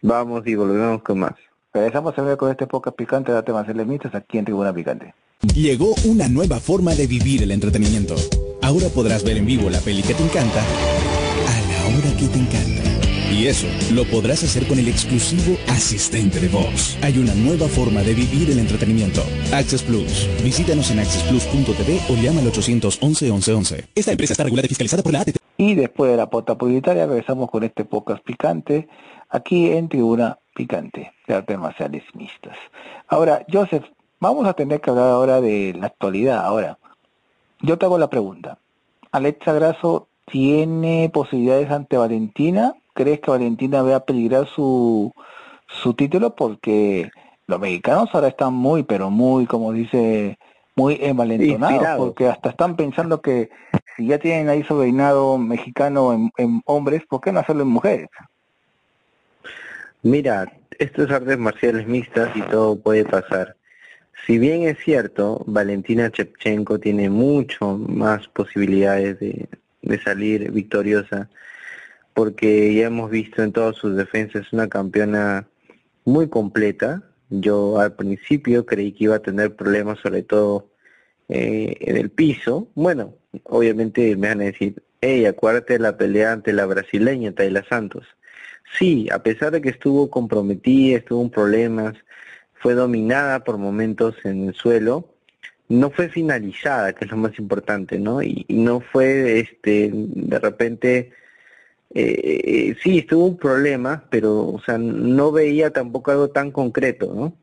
[0.02, 1.34] Vamos y volvemos con más.
[1.72, 5.14] Regresamos en breve con este podcast picante de temas elementos aquí en Tribuna Picante.
[5.54, 8.16] Llegó una nueva forma de vivir el entretenimiento.
[8.60, 12.38] Ahora podrás ver en vivo la peli que te encanta a la hora que te
[12.40, 12.90] encanta.
[13.32, 16.98] Y eso lo podrás hacer con el exclusivo asistente de voz.
[17.02, 19.22] Hay una nueva forma de vivir el entretenimiento.
[19.52, 20.28] Access Plus.
[20.42, 23.84] Visítanos en accessplus.tv o llama al 811 1111.
[23.94, 25.36] Esta empresa está regulada y fiscalizada por la ATT.
[25.56, 28.88] Y después de la pauta publicitaria regresamos con este podcast picante
[29.30, 32.56] aquí en Tribuna Picante de artes marciales mixtas.
[33.08, 33.84] Ahora, Joseph,
[34.18, 36.44] vamos a tener que hablar ahora de la actualidad.
[36.44, 36.78] Ahora,
[37.60, 38.58] yo te hago la pregunta.
[39.12, 42.74] ¿Alexa Grasso tiene posibilidades ante Valentina?
[42.94, 45.12] ¿Crees que Valentina vea peligrar su,
[45.66, 46.34] su título?
[46.34, 47.10] Porque
[47.46, 50.38] los mexicanos ahora están muy, pero muy, como dice,
[50.76, 52.06] muy envalentonados, Inspirados.
[52.06, 53.50] porque hasta están pensando que
[53.96, 57.68] si ya tienen ahí su reinado mexicano en, en hombres, ¿por qué no hacerlo en
[57.68, 58.08] mujeres?
[60.02, 63.56] Mira, esto es artes marciales mixtas y todo puede pasar.
[64.26, 69.48] Si bien es cierto, Valentina Chepchenko tiene mucho más posibilidades de,
[70.02, 71.28] salir victoriosa,
[72.14, 75.46] porque ya hemos visto en todas sus defensas una campeona
[76.04, 77.02] muy completa.
[77.28, 80.70] Yo al principio creí que iba a tener problemas, sobre todo
[81.28, 82.68] eh, en el piso.
[82.74, 88.06] Bueno, obviamente me van a decir, hey, acuérdate la pelea ante la brasileña Tayla Santos.
[88.78, 91.96] Sí, a pesar de que estuvo comprometida, estuvo en problemas,
[92.54, 95.08] fue dominada por momentos en el suelo,
[95.68, 98.22] no fue finalizada, que es lo más importante, ¿no?
[98.22, 101.12] Y, no fue, este, de repente,
[101.94, 107.12] eh, eh, sí, estuvo un problema, pero, o sea, no veía tampoco algo tan concreto,
[107.14, 107.34] ¿no?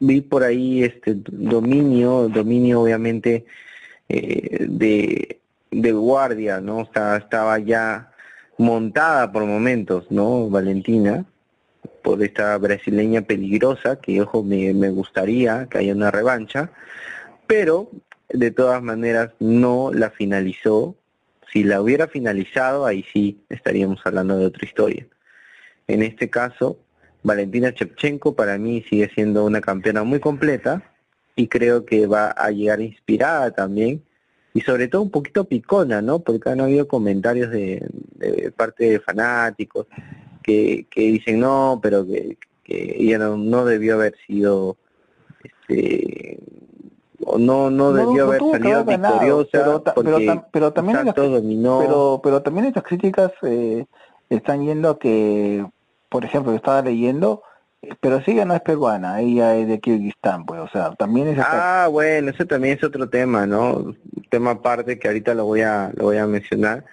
[0.00, 3.46] Vi por ahí, este, dominio, dominio obviamente
[4.08, 6.78] eh, de, de guardia, ¿no?
[6.80, 8.13] O sea, estaba ya
[8.58, 10.48] montada por momentos, ¿no?
[10.48, 11.24] Valentina,
[12.02, 16.70] por esta brasileña peligrosa, que ojo, me, me gustaría que haya una revancha,
[17.46, 17.90] pero
[18.28, 20.96] de todas maneras no la finalizó.
[21.52, 25.06] Si la hubiera finalizado, ahí sí estaríamos hablando de otra historia.
[25.86, 26.78] En este caso,
[27.22, 30.82] Valentina Shevchenko para mí sigue siendo una campeona muy completa
[31.36, 34.02] y creo que va a llegar inspirada también
[34.54, 36.20] y sobre todo un poquito picona, ¿no?
[36.20, 39.86] Porque han habido comentarios de, de parte de fanáticos
[40.42, 44.76] que, que dicen no, pero que, que ella no, no debió haber sido,
[45.42, 46.38] este,
[47.24, 50.96] o no, no debió haber salido ganado, victoriosa pero, ta- pero, porque tam- pero también
[50.98, 51.78] las- Santos dominó.
[51.80, 53.86] pero, pero también estas críticas eh,
[54.30, 55.66] están yendo a que,
[56.08, 57.42] por ejemplo, yo estaba leyendo,
[58.00, 61.38] pero sí ella no es peruana, ella es de Kirguistán, pues, o sea, también es
[61.40, 63.94] Ah, bueno, ese también es otro tema, ¿no?
[64.30, 66.84] Tema aparte que ahorita lo voy a lo voy a mencionar,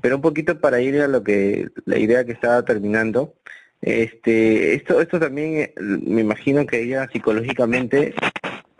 [0.00, 3.34] pero un poquito para ir a lo que la idea que estaba terminando.
[3.80, 8.14] Este, esto esto también eh, me imagino que ella psicológicamente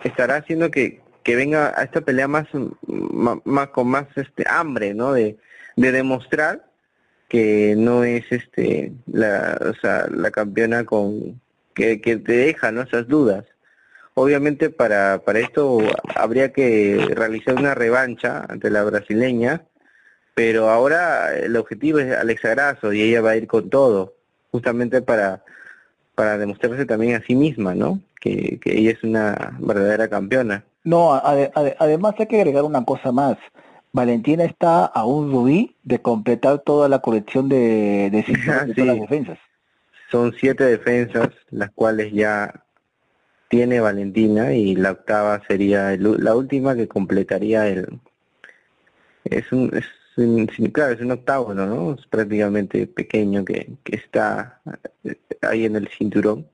[0.03, 2.47] estará haciendo que que venga a esta pelea más
[3.45, 5.13] más, con más este hambre, ¿no?
[5.13, 5.37] De
[5.77, 6.67] de demostrar
[7.29, 11.41] que no es este la o sea, la campeona con
[11.75, 12.83] que, que te deja ¿no?
[12.83, 13.45] esas dudas.
[14.15, 15.79] Obviamente para, para esto
[16.15, 19.63] habría que realizar una revancha ante la brasileña,
[20.35, 24.15] pero ahora el objetivo es Alexa Grasso y ella va a ir con todo,
[24.53, 25.43] justamente para,
[26.15, 28.01] para demostrarse también a sí misma, ¿no?
[28.21, 30.65] Que, que ella es una verdadera campeona.
[30.85, 33.37] No, ade- ade- además hay que agregar una cosa más.
[33.93, 38.81] Valentina está a un rubí de completar toda la colección de, de, Ah, de sí.
[38.81, 39.39] todas las defensas.
[40.15, 42.65] Son siete defensas, las cuales ya
[43.49, 48.01] tiene Valentina y la octava sería el la última que completaría el...
[49.25, 49.85] Es un, es
[50.17, 51.95] un- claro, es un octavo, ¿no?
[51.95, 54.61] Es prácticamente pequeño que, que está
[55.05, 56.47] eh, ahí en el cinturón.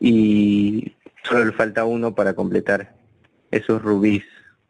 [0.00, 2.94] Y solo le falta uno para completar
[3.50, 4.24] esos rubíes.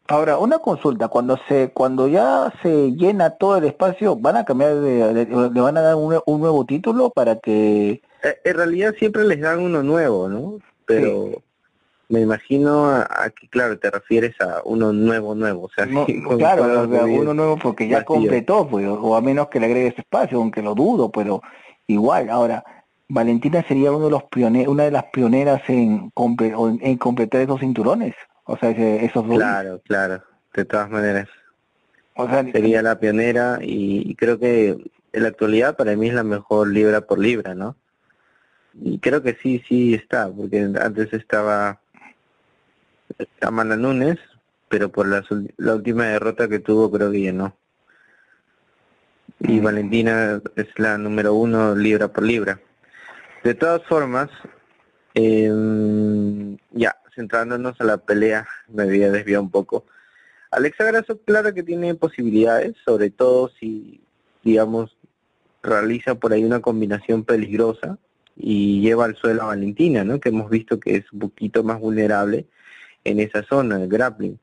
[0.07, 4.75] Ahora, una consulta, cuando se cuando ya se llena todo el espacio, ¿van a cambiar
[4.75, 8.93] de, de- le van a dar un, un nuevo título para que Eh, En realidad
[8.99, 10.59] siempre les dan uno nuevo, ¿no?
[10.85, 11.41] Pero
[12.09, 15.63] me imagino a, a que, claro, te refieres a uno nuevo, nuevo.
[15.63, 16.05] O sea, no,
[16.37, 18.05] claro, o sea, uno nuevo porque ya vacío.
[18.05, 21.41] completó, pues, o a menos que le agregues espacio, aunque lo dudo, pero
[21.87, 22.63] igual, ahora
[23.09, 26.97] Valentina sería uno de los pioneros, una de las pioneras en, comple- o en, en
[26.97, 28.13] completar esos cinturones,
[28.45, 29.39] o sea, ese- esos rubíes.
[29.41, 31.27] Claro, claro, de todas maneras.
[32.15, 34.69] O sea, Sería la pionera y, creo que
[35.11, 37.75] en la actualidad para mí es la mejor libra por libra, ¿no?
[38.81, 41.79] Y creo que sí, sí está, porque antes estaba
[43.41, 44.17] Amanda Nunes,
[44.69, 45.23] pero por la,
[45.57, 47.55] la última derrota que tuvo creo que ya no.
[49.39, 49.63] Y Mm.
[49.63, 52.59] Valentina es la número uno libra por libra.
[53.43, 54.29] De todas formas,
[55.13, 59.85] em, ya, centrándonos a la pelea, me había desviado un poco.
[60.51, 64.01] Alexa Grasso, claro que tiene posibilidades, sobre todo si,
[64.43, 64.97] digamos,
[65.63, 67.97] realiza por ahí una combinación peligrosa
[68.35, 70.19] y lleva al suelo a Valentina, ¿no?
[70.19, 72.45] Que hemos visto que es un poquito más vulnerable
[73.03, 74.39] en esa zona, el grappling.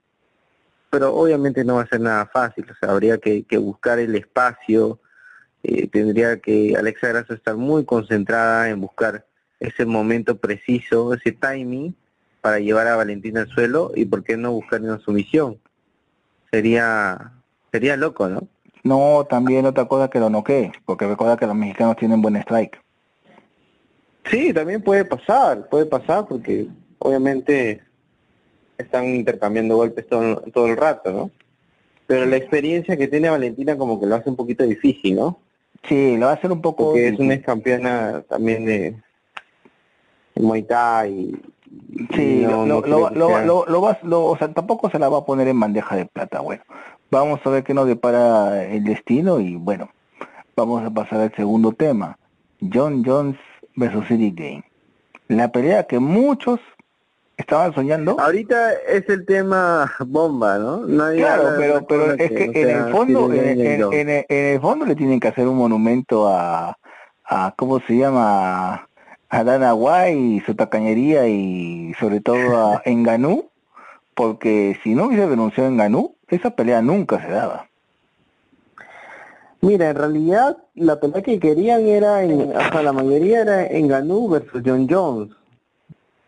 [0.91, 4.15] Pero obviamente no va a ser nada fácil, o sea, habría que, que buscar el
[4.15, 5.01] espacio,
[5.63, 9.27] eh, tendría que Alexa Grasso estar muy concentrada en buscar
[9.61, 11.95] ese momento preciso, ese timing
[12.43, 15.59] para llevar a Valentina al suelo y por qué no buscar una sumisión.
[16.51, 17.33] Sería
[17.71, 18.47] sería loco, ¿no?
[18.85, 22.81] no, también otra cosa que lo noquee, porque recuerda que los mexicanos tienen buen strike.
[24.31, 27.83] Sí, también puede pasar, puede pasar porque obviamente
[28.79, 31.31] están intercambiando golpes todo, todo el rato, ¿no?
[32.07, 35.39] Pero la experiencia que tiene Valentina como que lo hace un poquito difícil, ¿no?
[35.89, 36.87] Sí, lo va a hacer un poco...
[36.87, 38.97] Porque es una ex campeona también de,
[40.35, 41.33] de Muay Thai.
[42.15, 45.25] Sí, no- lo, no lo, lo, lo, vas- o sea, tampoco se la va a
[45.25, 46.41] poner en bandeja de plata.
[46.41, 46.63] Bueno,
[47.11, 49.91] vamos a ver qué nos depara el destino y bueno,
[50.57, 52.17] vamos a pasar al segundo tema.
[52.73, 53.37] John Jones
[53.77, 54.65] versus City Game.
[55.29, 56.61] La pelea que muchos
[57.37, 58.17] estaban soñando.
[58.21, 60.87] Ahorita es el tema bomba, ¿no?
[60.87, 64.45] Nadie Claro, pero pero es que en sea, el fondo, en, en- en el- en
[64.55, 66.77] el fondo le tienen que hacer un monumento a,
[67.25, 68.89] a ¿cómo se llama?
[69.33, 73.49] A Dana White y su tacañería y sobre todo a Enganú,
[74.15, 77.67] porque si no hubiese renunciado a Enganú, esa pelea nunca se daba.
[79.63, 84.29] Mira, en realidad la pelea que querían era, en, hasta la mayoría era en Ganú
[84.29, 85.31] versus John Jones.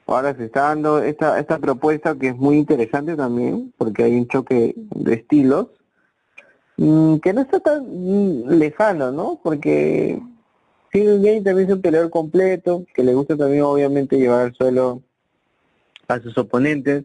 [0.07, 4.29] Ahora se está dando esta, esta propuesta que es muy interesante también, porque hay un
[4.29, 5.67] choque de estilos,
[6.79, 9.39] mm, que no está tan lejano, ¿no?
[9.43, 10.23] Porque
[10.95, 15.03] Cyril Gane también es un peleador completo, que le gusta también obviamente llevar al suelo
[16.07, 17.03] a sus oponentes,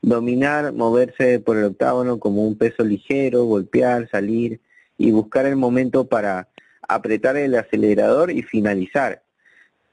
[0.00, 4.58] dominar, moverse por el octágono como un peso ligero, golpear, salir
[4.96, 6.48] y buscar el momento para
[6.88, 9.22] apretar el acelerador y finalizar.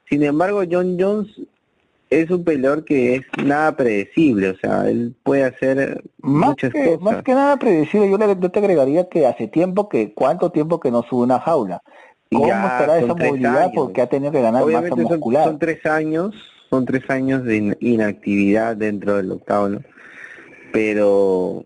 [0.08, 1.28] Sin embargo, John Jones
[2.08, 6.84] es un peleador que es nada predecible, o sea, él puede hacer Más muchas que,
[6.84, 7.00] cosas.
[7.02, 10.80] más que nada predecible, yo, le, yo te agregaría que hace tiempo que, ¿cuánto tiempo
[10.80, 11.82] que no sube una jaula?
[12.30, 13.62] ¿Cómo Ya, estará esa movilidad?
[13.62, 13.72] años.
[13.74, 15.44] Porque ha tenido que ganar Obviamente masa son, muscular.
[15.44, 16.34] son tres años,
[16.70, 19.82] son tres años de in- inactividad dentro del octágono,
[20.72, 21.64] pero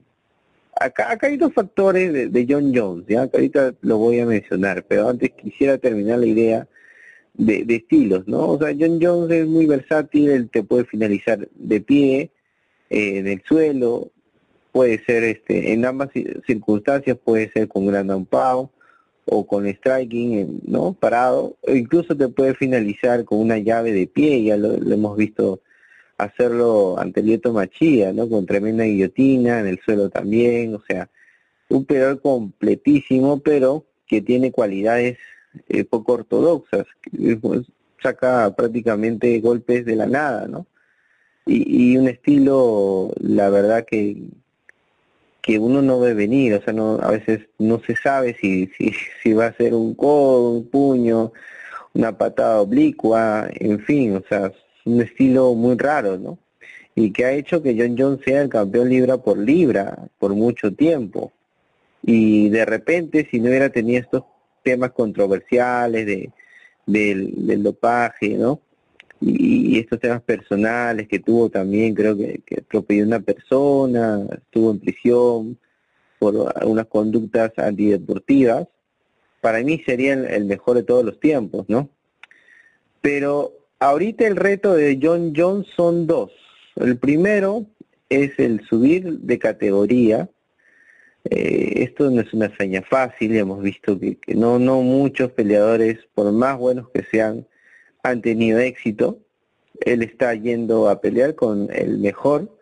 [0.80, 4.26] acá, acá hay dos factores de, de John Jones, ya que ahorita lo voy a
[4.26, 6.68] mencionar, pero antes quisiera terminar la idea
[7.34, 8.50] de, de estilos, ¿no?
[8.50, 12.30] O sea, John Jones es muy versátil, él te puede finalizar de pie,
[12.90, 14.10] eh, en el suelo,
[14.70, 18.68] puede ser este en ambas ci- circunstancias, puede ser con gran pound
[19.24, 20.94] o con striking, eh, ¿no?
[20.94, 25.16] Parado, o incluso te puede finalizar con una llave de pie, ya lo, lo hemos
[25.16, 25.60] visto
[26.18, 28.28] hacerlo ante Lieto Machía, ¿no?
[28.28, 31.08] Con tremenda guillotina, en el suelo también, o sea,
[31.68, 35.18] un peleador completísimo, pero que tiene cualidades
[35.68, 36.86] eh, poco ortodoxas,
[38.02, 40.66] saca prácticamente golpes de la nada, ¿no?
[41.46, 44.16] Y, y un estilo, la verdad que
[45.42, 48.92] que uno no ve venir, o sea, no, a veces no se sabe si, si,
[49.22, 51.32] si va a ser un codo, un puño,
[51.94, 54.52] una patada oblicua, en fin, o sea,
[54.84, 56.38] un estilo muy raro, ¿no?
[56.94, 60.72] y que ha hecho que John Jones sea el campeón libra por libra por mucho
[60.74, 61.32] tiempo.
[62.02, 64.24] Y de repente, si no hubiera tenido estos
[64.62, 66.30] temas controversiales de,
[66.86, 68.60] del dopaje, ¿no?
[69.22, 75.58] Y, estos temas personales que tuvo también, creo que, que una persona, estuvo en prisión
[76.18, 78.68] por algunas conductas antideportivas,
[79.40, 81.88] para mí sería el mejor de todos los tiempos, ¿no?
[83.00, 86.30] Pero ahorita el reto de John Jones son dos.
[86.76, 87.66] El primero
[88.08, 90.28] es el subir de categoría.
[91.28, 96.30] Eh, esto no es una hazaña fácil, hemos visto que, no, no muchos peleadores, por
[96.32, 97.46] más buenos que sean,
[98.02, 99.18] han tenido éxito.
[99.80, 102.56] Él está yendo a pelear con el mejor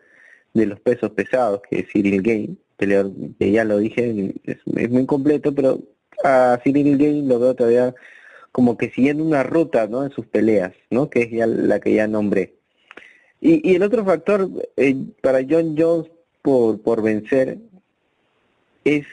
[0.53, 5.05] de los pesos pesados, que es Cyril Game, peleador que ya lo dije, es, muy
[5.05, 5.79] completo, pero
[6.23, 7.93] a Cyril Game lo veo todavía
[8.51, 10.03] como que siguiendo una ruta ¿no?
[10.03, 11.09] en sus peleas, ¿no?
[11.09, 12.55] que es ya la que ya nombré.
[13.39, 16.11] Y, y el otro factor eh, para John Jones
[16.41, 17.59] por, por vencer
[18.83, 19.05] es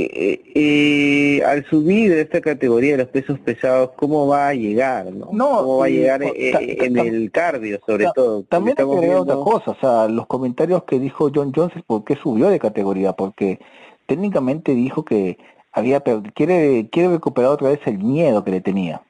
[0.00, 5.12] eh, eh, al subir de esta categoría de los pesos pesados, ¿cómo va a llegar?
[5.12, 5.26] ¿no?
[5.26, 8.44] ¿Cómo va a llegar en el cardio, sobre todo?
[8.44, 12.04] También hay que otra cosa, o sea, los comentarios que dijo John Jones es por
[12.04, 13.58] qué subió de categoría, porque
[14.06, 15.36] técnicamente dijo que
[15.72, 19.02] había quiere quiere recuperar otra vez el miedo que le tenía.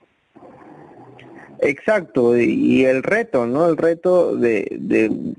[1.61, 3.69] Exacto, y el reto, ¿no?
[3.69, 5.35] El reto de, de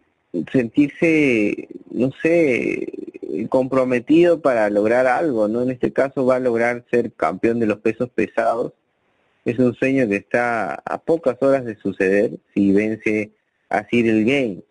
[0.52, 2.88] sentirse, no sé,
[3.48, 5.62] comprometido para lograr algo, ¿no?
[5.62, 8.74] En este caso va a lograr ser campeón de los pesos pesados.
[9.46, 13.32] Es un sueño que está a pocas horas de suceder si vence
[13.70, 14.64] a Cyril Game.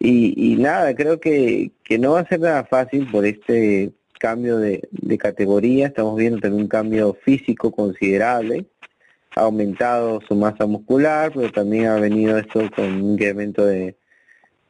[0.00, 4.58] Y, y nada, creo que, que no va a ser nada fácil por este cambio
[4.58, 4.82] de,
[5.18, 8.66] categoría, estamos viendo también un cambio físico considerable,
[9.36, 13.96] ha aumentado su masa muscular, pero también ha venido esto con un incremento de,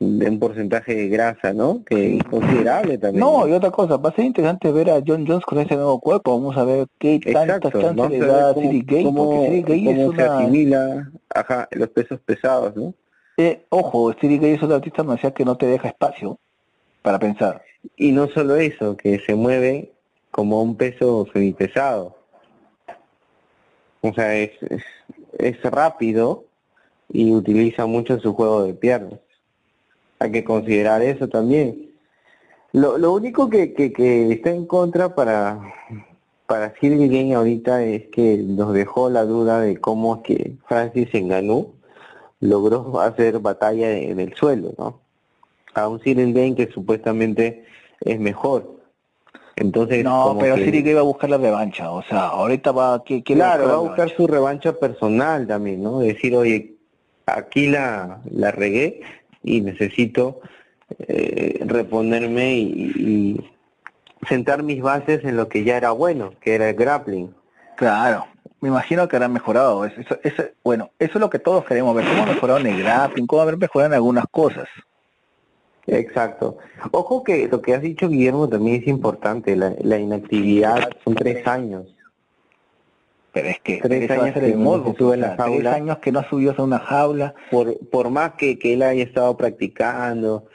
[0.01, 1.83] un porcentaje de grasa, ¿no?
[1.85, 3.21] Que es considerable también.
[3.21, 6.01] No, y otra cosa, va a ser interesante ver a John Jones con ese nuevo
[6.01, 10.17] cuerpo, vamos a ver qué tantas chances le da a City Gay, porque Gay es
[10.17, 12.95] se asimila ajá, los pesos pesados, ¿no?
[13.37, 16.39] Eh, ojo, City Gay es otro artista marcial que no te deja espacio
[17.03, 17.63] para pensar.
[17.97, 19.93] Y no solo eso, que se mueve
[20.31, 22.17] como un peso semipesado.
[24.01, 24.51] O sea, es,
[25.39, 26.45] es, rápido
[27.09, 29.21] y utiliza mucho su juego de piernas.
[30.19, 31.91] Hay que considerar eso también.
[32.73, 35.61] Lo, lo único que, que, que está en contra para,
[36.47, 41.09] para Silvia Game ahorita es que nos dejó la duda de cómo es que Francis
[41.14, 41.75] Enganú
[42.41, 45.01] logró hacer batalla en el suelo, ¿no?
[45.75, 47.64] A un Cyril Game que supuestamente
[48.01, 48.79] es mejor.
[49.57, 50.71] Entonces, no, pero que...
[50.71, 54.09] que iba a buscar la revancha, o sea, ahorita va que Claro, va a buscar
[54.11, 55.99] su revancha personal también, ¿no?
[55.99, 56.77] Decir, oye,
[57.27, 59.01] aquí la, la regué
[59.43, 60.41] y necesito
[60.99, 63.45] eh, reponerme y,
[64.28, 67.32] sentar mis bases en lo que ya era bueno, que era el grappling.
[67.76, 68.26] Claro,
[68.61, 69.84] me imagino que habrá mejorado.
[69.84, 73.26] Eso, eso, bueno, eso es lo que todos queremos ver, cómo mejorado en el grappling,
[73.26, 74.68] cómo haber mejorado en algunas cosas.
[75.86, 76.59] Exacto.
[76.91, 79.57] Ojo que lo que has dicho, Guillermo, también es importante.
[79.57, 81.86] La, la inactividad son tres años.
[83.33, 85.70] Pero es que tres años que sube en la jaula.
[85.70, 87.35] Tres años que no subió a una jaula.
[87.51, 90.47] Por, por más que, que él haya estado practicando,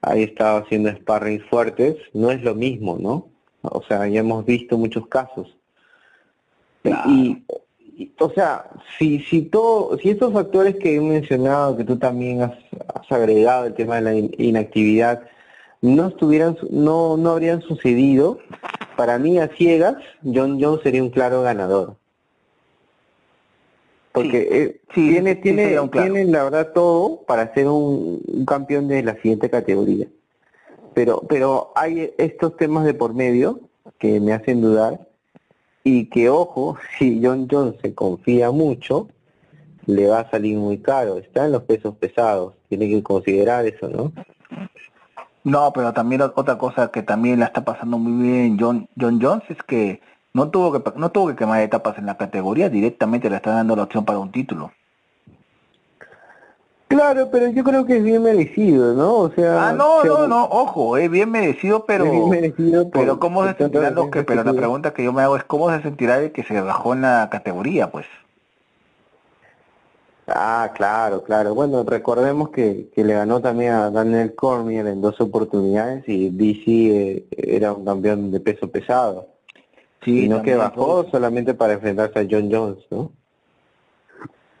[0.00, 3.28] haya estado haciendo sparring fuertes, no es lo mismo, ¿no?
[3.62, 5.56] O sea, ya hemos visto muchos casos.
[7.06, 7.44] Y,
[8.18, 12.52] o sea, si, si todo, si estos factores que he mencionado, que tú también has,
[13.10, 15.22] agregado, el tema de la inactividad,
[15.80, 18.38] no estuvieran, no, no habrían sucedido,
[18.96, 21.96] para mí a ciegas, John Jones sería un claro ganador.
[24.12, 29.14] Porque eh, tiene, tiene, tiene la verdad todo para ser un, un, campeón de la
[29.14, 30.06] siguiente categoría.
[30.94, 33.60] Pero, pero hay estos temas de por medio
[33.98, 35.08] que me hacen dudar
[35.84, 39.08] y que ojo, si John Jones se confía mucho,
[39.86, 41.18] le va a salir muy caro.
[41.18, 44.12] Está en los pesos pesados, tiene que considerar eso, ¿no?
[45.44, 49.42] No, pero también otra cosa que también la está pasando muy bien John, John Jones
[49.48, 50.00] es que
[50.34, 53.76] no tuvo que no tuvo que quemar etapas en la categoría, directamente le está dando
[53.76, 54.72] la opción para un título.
[56.88, 59.14] Claro, pero yo creo que es bien merecido, ¿no?
[59.14, 63.46] O sea, ah, no, no, no, ojo, es bien merecido, pero bien merecido pero cómo
[63.46, 66.18] se sentirán los que, pero la pregunta que yo me hago es cómo se sentirá
[66.18, 68.04] el que se bajó en la categoría, pues.
[70.26, 71.54] Ah, claro, claro.
[71.54, 76.62] Bueno, recordemos que, que le ganó también a Daniel Cormier en dos oportunidades y DC
[76.66, 79.31] eh, era un campeón de peso pesado.
[80.04, 83.12] Sí, no que bajó solamente para enfrentarse a John Jones, ¿no?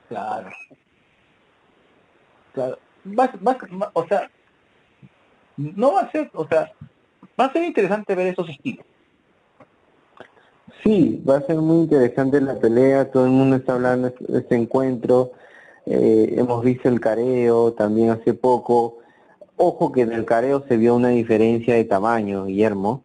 [0.08, 0.50] Claro.
[2.52, 2.78] Claro.
[3.06, 4.30] va, va, va- o sea,
[5.56, 6.70] no va a ser, o sea,
[7.40, 8.84] va a ser interesante ver esos estilos.
[10.84, 14.56] Sí, va a ser muy interesante la pelea, todo el mundo está hablando de este
[14.56, 15.32] encuentro,
[15.86, 18.98] eh, hemos visto el careo también hace poco,
[19.56, 23.04] ojo que en el careo se vio una diferencia de tamaño, Guillermo.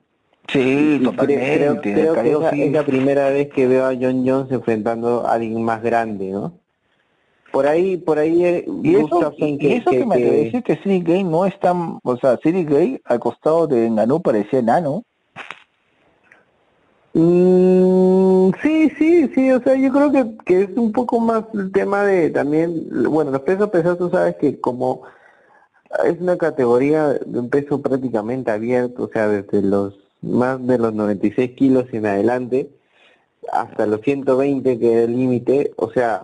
[0.50, 4.24] Sí, cre- creo, creo que es la, es la primera vez que veo a John
[4.26, 6.54] Jones enfrentando a alguien más grande, ¿no?
[7.52, 10.32] Por ahí, por ahí eh, Y eso, Gustafsson y que, eso que- que, me que-
[10.32, 14.22] decir que City Gay no es tan, o sea, City Gay al costado de Ngannou
[14.22, 15.04] parecía enano.
[17.14, 21.72] Mm, sí, sí, sí, o sea, yo creo que, que es un poco más el
[21.72, 25.02] tema de también, bueno, los pesos pesados tú sabes que como
[26.06, 29.96] es una categoría de un peso prácticamente abierto, o sea, desde los
[30.28, 32.70] más de los 96 kilos en adelante
[33.52, 36.24] hasta los 120 que es el límite, o sea,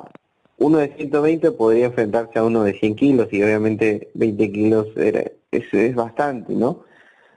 [0.57, 5.23] uno de 120 podría enfrentarse a uno de 100 kilos y obviamente 20 kilos era,
[5.51, 6.83] es, es bastante, ¿no?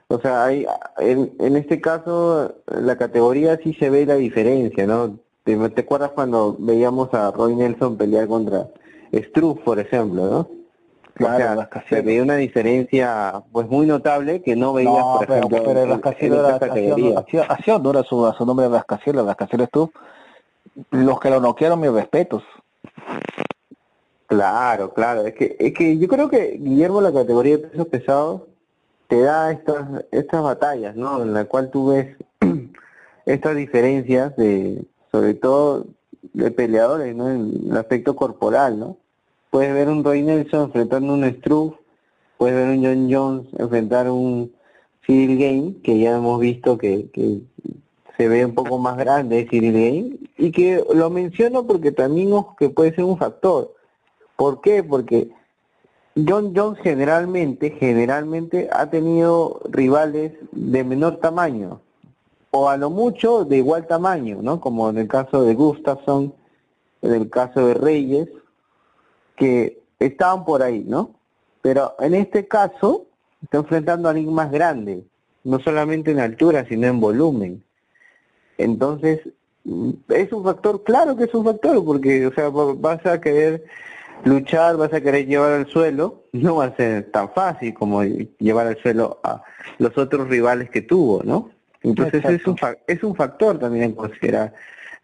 [0.09, 0.67] O sea, hay,
[0.99, 5.19] en, en este caso, la categoría sí se ve la diferencia, ¿no?
[5.45, 8.69] ¿Te, te acuerdas cuando veíamos a Roy Nelson pelear contra
[9.13, 10.56] Struff, por ejemplo, ¿no?
[11.17, 11.57] Claro, o sea,
[11.89, 12.05] se Rascacielos.
[12.05, 15.89] veía una diferencia pues muy notable que no veías, No, por pero, ejemplo, pero el
[15.91, 16.63] rascacielos
[17.19, 19.91] hacía, hacía, honor a su, a su nombre rascacielos, el rascacielos tú.
[20.91, 22.43] Los que lo noquearon, mis respetos.
[24.27, 25.23] Claro, claro.
[25.27, 28.43] Es que, es que yo creo que Guillermo la categoría de pesos pesados
[29.09, 31.23] te da estas estas batallas, ¿no?
[31.23, 32.17] En la cual tú ves
[33.27, 35.87] estas diferencias de, sobre todo
[36.33, 37.31] de peleadores, ¿no?
[37.31, 38.97] En el aspecto corporal, ¿no?
[39.51, 41.77] Puedes ver un Roy Nelson enfrentando un Struve,
[42.37, 44.53] puedes ver un John Jones enfrentar un
[45.07, 47.41] Cyril Game, que ya hemos visto que, que
[48.17, 52.69] se ve un poco más grande Cyril Game, y que lo menciono porque también que
[52.69, 53.75] puede ser un factor.
[54.37, 54.83] ¿Por qué?
[54.83, 55.31] Porque
[56.17, 61.81] John Jones generalmente, generalmente ha tenido rivales de menor tamaño,
[62.51, 64.61] o a lo mucho de igual tamaño, ¿no?
[64.61, 66.33] Como en el caso de Gustafsson,
[67.03, 68.29] en el caso de Reyes,
[69.37, 71.15] que estaban por ahí, ¿no?
[71.63, 73.07] Pero en este caso
[73.43, 75.05] está enfrentando a alguien más grande,
[75.45, 77.63] no solamente en altura, sino en volumen.
[78.59, 79.21] Entonces,
[80.09, 83.65] es un factor, claro que es un factor, porque, o sea, va- vas a querer
[84.25, 88.67] luchar, vas a querer llevar al suelo, no va a ser tan fácil como llevar
[88.69, 89.43] al suelo a
[89.79, 91.51] los otros rivales que tuvo, ¿no?
[91.83, 94.55] Entonces es un, fa- es un factor también a considerar,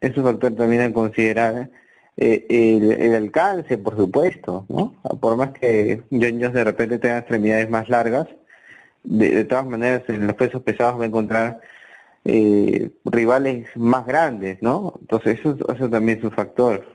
[0.00, 1.68] es un factor también a considerar
[2.16, 4.94] eh, el, el alcance, por supuesto, ¿no?
[5.20, 8.28] Por más que John Jones de repente tenga extremidades más largas,
[9.04, 11.60] de, de todas maneras en los pesos pesados va a encontrar
[12.24, 14.94] eh, rivales más grandes, ¿no?
[15.00, 16.86] Entonces eso, eso también es un factor.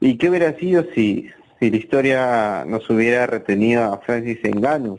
[0.00, 4.98] ¿Y qué hubiera sido si, si la historia nos hubiera retenido a Francis Ngannou?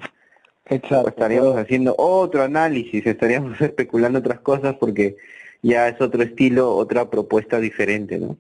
[0.70, 1.10] Exacto.
[1.10, 5.18] estaríamos haciendo otro análisis, estaríamos especulando otras cosas porque
[5.62, 8.38] ya es otro estilo, otra propuesta diferente, ¿no?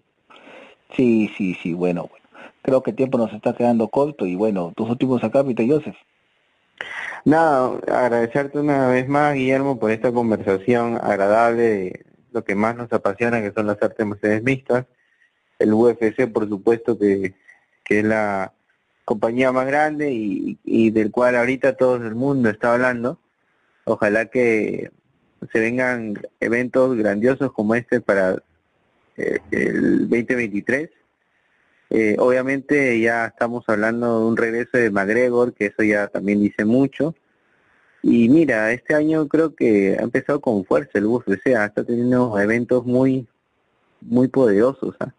[0.95, 2.25] Sí, sí, sí, bueno, bueno.
[2.61, 5.95] Creo que el tiempo nos está quedando corto y bueno, tus últimos acápitos, Joseph.
[7.23, 13.41] Nada, agradecerte una vez más, Guillermo, por esta conversación agradable lo que más nos apasiona,
[13.41, 14.85] que son las artes marciales mixtas.
[15.59, 17.33] El UFC, por supuesto, que,
[17.83, 18.53] que es la
[19.05, 23.19] compañía más grande y, y del cual ahorita todo el mundo está hablando.
[23.85, 24.91] Ojalá que
[25.51, 28.43] se vengan eventos grandiosos como este para
[29.17, 30.89] eh, el 2023.
[31.89, 36.65] Eh, obviamente ya estamos hablando de un regreso de McGregor, que eso ya también dice
[36.65, 37.15] mucho.
[38.03, 42.39] Y mira, este año creo que ha empezado con fuerza el UFC, ah, está teniendo
[42.39, 43.27] eventos muy,
[44.01, 44.95] muy poderosos.
[44.99, 45.13] ah.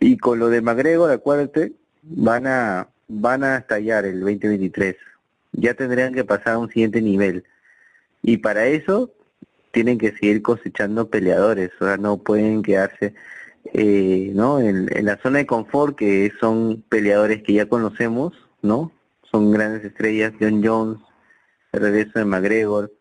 [0.00, 1.72] Y con lo de McGregor, acuérdate,
[2.02, 4.96] van a, van a estallar el 2023.
[5.52, 7.44] Ya tendrían que pasar a un siguiente nivel.
[8.22, 9.12] Y para eso
[9.72, 13.14] tienen que seguir cosechando peleadores, o sea, no pueden quedarse
[13.72, 14.60] eh, ¿no?
[14.60, 18.92] En, la zona de confort que son peleadores que ya conocemos, ¿no?
[19.30, 20.98] Son grandes estrellas, John Jones,
[21.72, 22.92] el regreso de McGregor,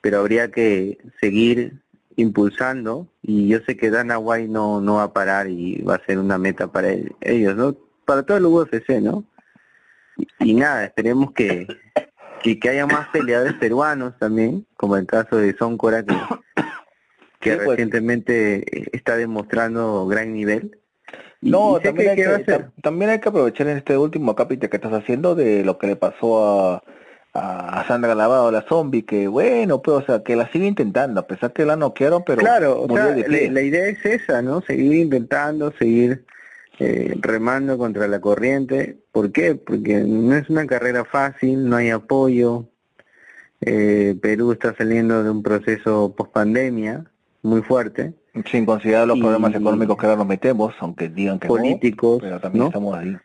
[0.00, 1.82] pero habría que seguir
[2.16, 6.04] impulsando y yo sé que Dana White no, no va a parar y va a
[6.06, 7.76] ser una meta para ellos, ¿no?
[8.04, 9.24] Para todo el UFC, ¿no?
[10.38, 11.66] Y nada, esperemos que,
[12.44, 16.14] que, que haya más peleadores peruanos también, como el caso de Son Cora que,
[17.40, 17.68] que Sí, pues.
[17.70, 20.78] recientemente está demostrando gran nivel.
[21.40, 24.68] Y- No, y también, hay que tam- también hay que aprovechar en este último capítulo
[24.68, 26.82] que estás haciendo de lo que le pasó
[27.32, 31.20] a, a Sandra Lavado, la zombie, que bueno, pues, o sea, que la sigue intentando,
[31.20, 34.60] a pesar que la noquearon, pero claro, o sea, la, la idea es esa, ¿no?
[34.62, 36.24] Seguir intentando, seguir
[36.78, 38.98] eh, remando contra la corriente.
[39.12, 39.54] ¿Por qué?
[39.54, 42.68] Porque no es una carrera fácil, no hay apoyo.
[43.60, 47.04] Eh, Perú está saliendo de un proceso post pandemia
[47.42, 48.14] muy fuerte.
[48.50, 52.66] Sin considerar los problemas económicos que ahora nos metemos, aunque digan que políticos, pero también
[52.66, 53.16] estamos ahí.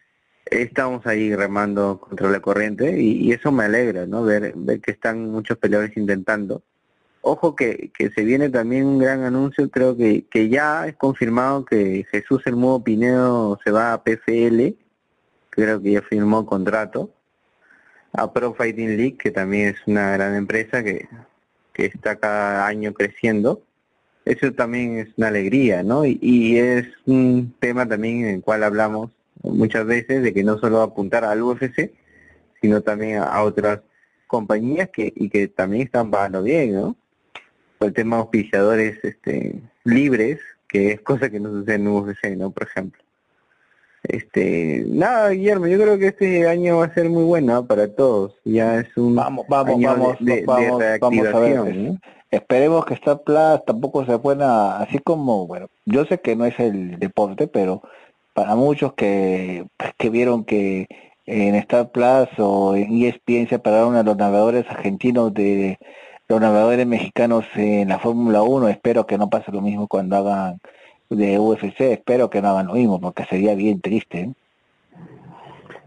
[0.45, 4.23] Estamos ahí remando contra la corriente y, eso me alegra, ¿no?
[4.23, 6.63] Ver, ver que están muchos peleadores intentando.
[7.29, 11.65] Ojo que, que se viene también un gran anuncio, creo que, que ya es confirmado
[11.65, 14.75] que Jesús el Mudo Pinedo se va a PFL,
[15.49, 17.11] creo que ya firmó contrato,
[18.13, 21.07] a Pro Fighting League, que también es una gran empresa que,
[21.73, 23.63] que está cada año creciendo
[24.29, 26.05] eso también es una alegría, ¿no?
[26.05, 29.09] Y, es un tema también en el cual hablamos
[29.41, 31.91] muchas veces de que no solo apuntar al UFC,
[32.61, 33.81] sino también a, otras
[34.27, 36.95] compañías que y que también están pagando bien, ¿no?
[37.79, 42.51] El tema de auspiciadores este, libres, que es cosa que no sucede en UFC, ¿no?
[42.51, 43.01] Por ejemplo.
[44.03, 48.35] Este, nada, Guillermo, yo creo que este año va a ser muy bueno para todos.
[48.45, 50.45] Ya es un vamos, vamos, vamos, de,
[50.77, 51.99] reactivación.
[52.31, 56.59] Esperemos que Star Plus tampoco se pueda, así como, bueno, yo sé que no es
[56.59, 57.81] el deporte, pero
[58.33, 59.65] para muchos que,
[59.97, 60.87] que vieron que
[61.25, 65.77] en Star Plus o en ESPN se pararon a los navegadores argentinos de
[66.29, 70.59] los navegadores mexicanos en la Fórmula 1, espero que no pase lo mismo cuando hagan
[71.09, 74.19] de UFC, espero que no hagan lo mismo, porque sería bien triste.
[74.19, 74.33] ¿eh?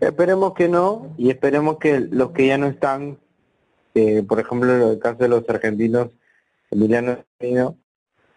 [0.00, 3.18] Esperemos que no, y esperemos que los que ya no están,
[3.94, 6.08] eh, por ejemplo, en el caso de los argentinos,
[6.72, 7.18] Emiliano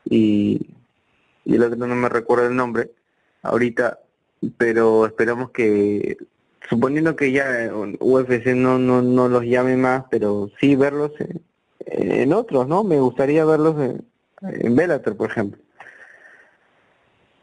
[0.08, 0.62] y,
[1.43, 2.91] y el otro no me recuerdo el nombre
[3.41, 3.97] ahorita,
[4.58, 6.18] pero esperamos que,
[6.70, 11.12] suponiendo que ya UFC no, no, no los llame más, pero sí verlos
[11.86, 12.84] en, otros, ¿no?
[12.84, 14.06] Me gustaría verlos en,
[14.42, 15.62] en Bellator, por ejemplo.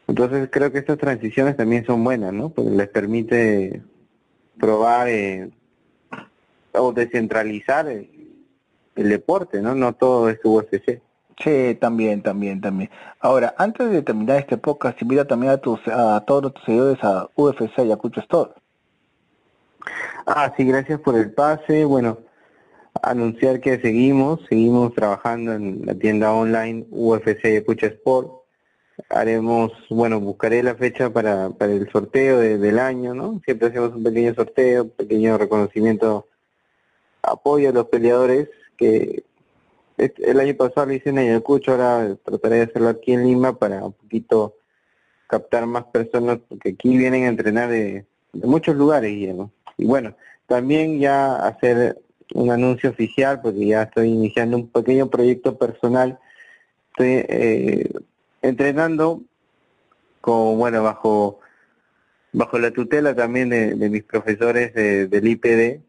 [0.07, 2.49] Entonces creo que estas transiciones también son buenas, ¿no?
[2.49, 3.81] Porque les permite
[4.59, 5.49] probar eh,
[6.73, 9.75] o descentralizar el deporte, ¿no?
[9.75, 11.01] No todo es UFC.
[11.41, 12.89] Sí, también, también, también.
[13.19, 17.27] Ahora, antes de terminar este podcast, invita también a tus a todos tus seguidores a
[17.35, 18.51] UFC Ayacucho Store.
[20.25, 21.85] Ah, sí, gracias por el pase.
[21.85, 22.19] Bueno,
[23.03, 28.31] anunciar que seguimos, seguimos trabajando en la tienda online UFC Ayacucho Sport.
[29.09, 33.41] Haremos, bueno, buscaré la fecha para, para el sorteo del año, ¿no?
[33.43, 36.27] Siempre hacemos un pequeño sorteo, pequeño reconocimiento,
[37.21, 39.23] apoyo a los peleadores que
[39.97, 43.83] el año pasado lo hice en Ayacucho, ahora trataré de hacerlo aquí en Lima para
[43.85, 44.55] un poquito
[45.27, 50.15] captar más personas, porque aquí vienen a entrenar de, muchos lugares, Y bueno,
[50.47, 52.02] también ya hacer
[52.33, 56.19] un anuncio oficial, porque ya estoy iniciando un pequeño proyecto personal.
[56.91, 57.89] Estoy eh,
[58.41, 59.21] entrenando
[60.21, 61.39] con, bueno, bajo
[62.33, 65.81] bajo la tutela también de, mis profesores del IPD,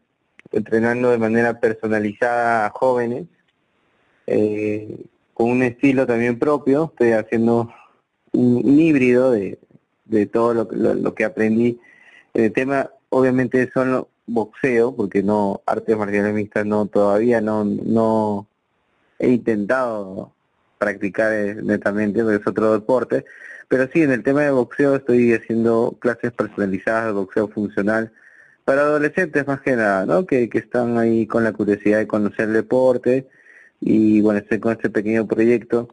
[0.51, 3.25] entrenando de manera personalizada a jóvenes,
[4.27, 7.73] eh, con un estilo también propio, estoy haciendo
[8.31, 9.59] un, híbrido de,
[10.05, 11.79] de todo lo, lo, que aprendí.
[12.33, 18.47] El tema, obviamente, son boxeo, porque no, artes marciales mixtas no, todavía no, no
[19.19, 20.33] he intentado
[20.77, 23.25] practicar eh, netamente, porque es otro deporte,
[23.67, 28.11] pero sí, en el tema de boxeo estoy haciendo clases personalizadas de boxeo funcional,
[28.65, 30.25] para adolescentes más que nada, ¿no?
[30.25, 33.27] Que, que están ahí con la curiosidad de conocer el deporte
[33.79, 35.89] y bueno, estoy con este pequeño proyecto.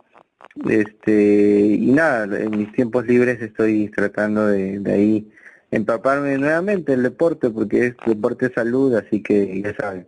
[0.69, 5.31] Este, y nada, en mis tiempos libres estoy tratando de ahí
[5.73, 10.07] empaparme nuevamente el deporte porque es deporte de salud, así que ya saben,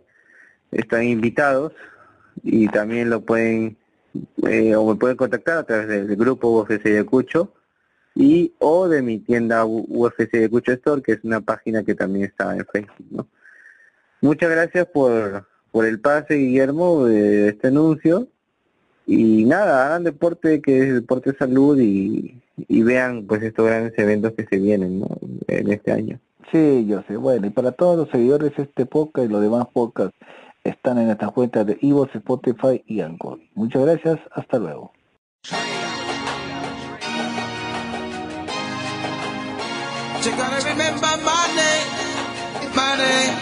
[0.71, 1.73] están invitados
[2.43, 3.75] y también lo pueden
[4.47, 7.51] eh, o me pueden contactar a través del grupo UFC Ayacucho
[8.13, 12.25] y o de mi tienda UFC de Cucho Store, que es una página que también
[12.25, 13.07] está en Facebook.
[13.09, 13.27] ¿no?
[14.21, 18.27] Muchas gracias por, por el pase, Guillermo, de este anuncio.
[19.05, 23.97] Y nada, hagan deporte que es deporte de salud y, y vean pues estos grandes
[23.97, 25.07] eventos que se vienen ¿no?
[25.47, 26.19] en este año.
[26.51, 27.17] Sí, yo sé.
[27.17, 30.17] Bueno, y para todos los seguidores de este podcast y los demás podcasts
[30.63, 33.39] están en esta cuenta de Ivo, Spotify y Anchor.
[33.53, 34.93] Muchas gracias, hasta luego.
[40.23, 41.87] You gotta remember my name,
[42.75, 43.37] my name.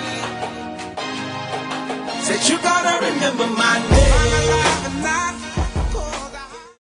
[2.23, 4.42] Said you gotta remember my name.